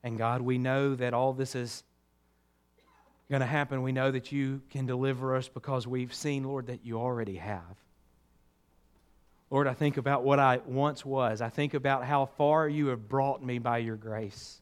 And 0.03 0.17
God, 0.17 0.41
we 0.41 0.57
know 0.57 0.95
that 0.95 1.13
all 1.13 1.33
this 1.33 1.55
is 1.55 1.83
going 3.29 3.41
to 3.41 3.45
happen. 3.45 3.83
We 3.83 3.91
know 3.91 4.09
that 4.11 4.31
you 4.31 4.61
can 4.71 4.85
deliver 4.85 5.35
us 5.35 5.47
because 5.47 5.85
we've 5.85 6.13
seen, 6.13 6.43
Lord, 6.43 6.67
that 6.67 6.83
you 6.83 6.99
already 6.99 7.35
have. 7.35 7.75
Lord, 9.51 9.67
I 9.67 9.73
think 9.73 9.97
about 9.97 10.23
what 10.23 10.39
I 10.39 10.61
once 10.65 11.05
was. 11.05 11.41
I 11.41 11.49
think 11.49 11.73
about 11.73 12.05
how 12.05 12.25
far 12.25 12.67
you 12.67 12.87
have 12.87 13.07
brought 13.07 13.43
me 13.43 13.59
by 13.59 13.79
your 13.79 13.95
grace. 13.95 14.59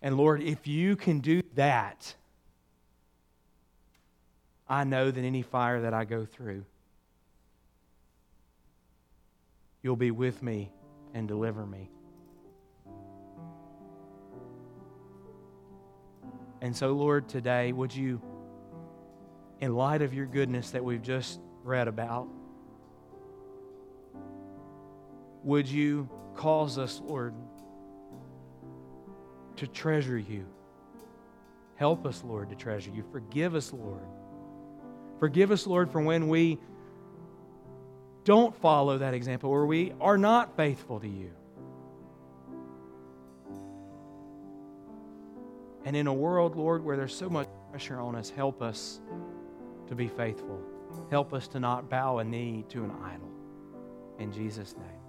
And 0.00 0.16
Lord, 0.16 0.42
if 0.42 0.66
you 0.66 0.96
can 0.96 1.20
do 1.20 1.42
that, 1.54 2.14
I 4.68 4.84
know 4.84 5.10
that 5.10 5.20
any 5.20 5.42
fire 5.42 5.82
that 5.82 5.94
I 5.94 6.04
go 6.04 6.24
through, 6.24 6.64
you'll 9.82 9.96
be 9.96 10.10
with 10.10 10.42
me 10.42 10.72
and 11.14 11.28
deliver 11.28 11.64
me. 11.66 11.90
And 16.62 16.76
so, 16.76 16.92
Lord, 16.92 17.28
today, 17.28 17.72
would 17.72 17.92
you, 17.92 18.22
in 19.60 19.74
light 19.74 20.00
of 20.00 20.14
your 20.14 20.26
goodness 20.26 20.70
that 20.70 20.84
we've 20.84 21.02
just 21.02 21.40
read 21.64 21.88
about, 21.88 22.28
would 25.42 25.66
you 25.66 26.08
cause 26.36 26.78
us, 26.78 27.02
Lord, 27.04 27.34
to 29.56 29.66
treasure 29.66 30.16
you? 30.16 30.46
Help 31.74 32.06
us, 32.06 32.22
Lord, 32.24 32.50
to 32.50 32.54
treasure 32.54 32.92
you. 32.94 33.02
Forgive 33.10 33.56
us, 33.56 33.72
Lord. 33.72 34.06
Forgive 35.18 35.50
us, 35.50 35.66
Lord, 35.66 35.90
for 35.90 36.00
when 36.00 36.28
we 36.28 36.60
don't 38.22 38.54
follow 38.60 38.98
that 38.98 39.14
example, 39.14 39.50
or 39.50 39.66
we 39.66 39.92
are 40.00 40.16
not 40.16 40.56
faithful 40.56 41.00
to 41.00 41.08
you. 41.08 41.32
And 45.84 45.96
in 45.96 46.06
a 46.06 46.14
world, 46.14 46.56
Lord, 46.56 46.84
where 46.84 46.96
there's 46.96 47.14
so 47.14 47.28
much 47.28 47.48
pressure 47.70 47.98
on 47.98 48.14
us, 48.14 48.30
help 48.30 48.62
us 48.62 49.00
to 49.88 49.94
be 49.94 50.08
faithful. 50.08 50.60
Help 51.10 51.32
us 51.32 51.48
to 51.48 51.60
not 51.60 51.88
bow 51.88 52.18
a 52.18 52.24
knee 52.24 52.64
to 52.68 52.84
an 52.84 52.92
idol. 53.04 53.30
In 54.18 54.32
Jesus' 54.32 54.76
name. 54.76 55.01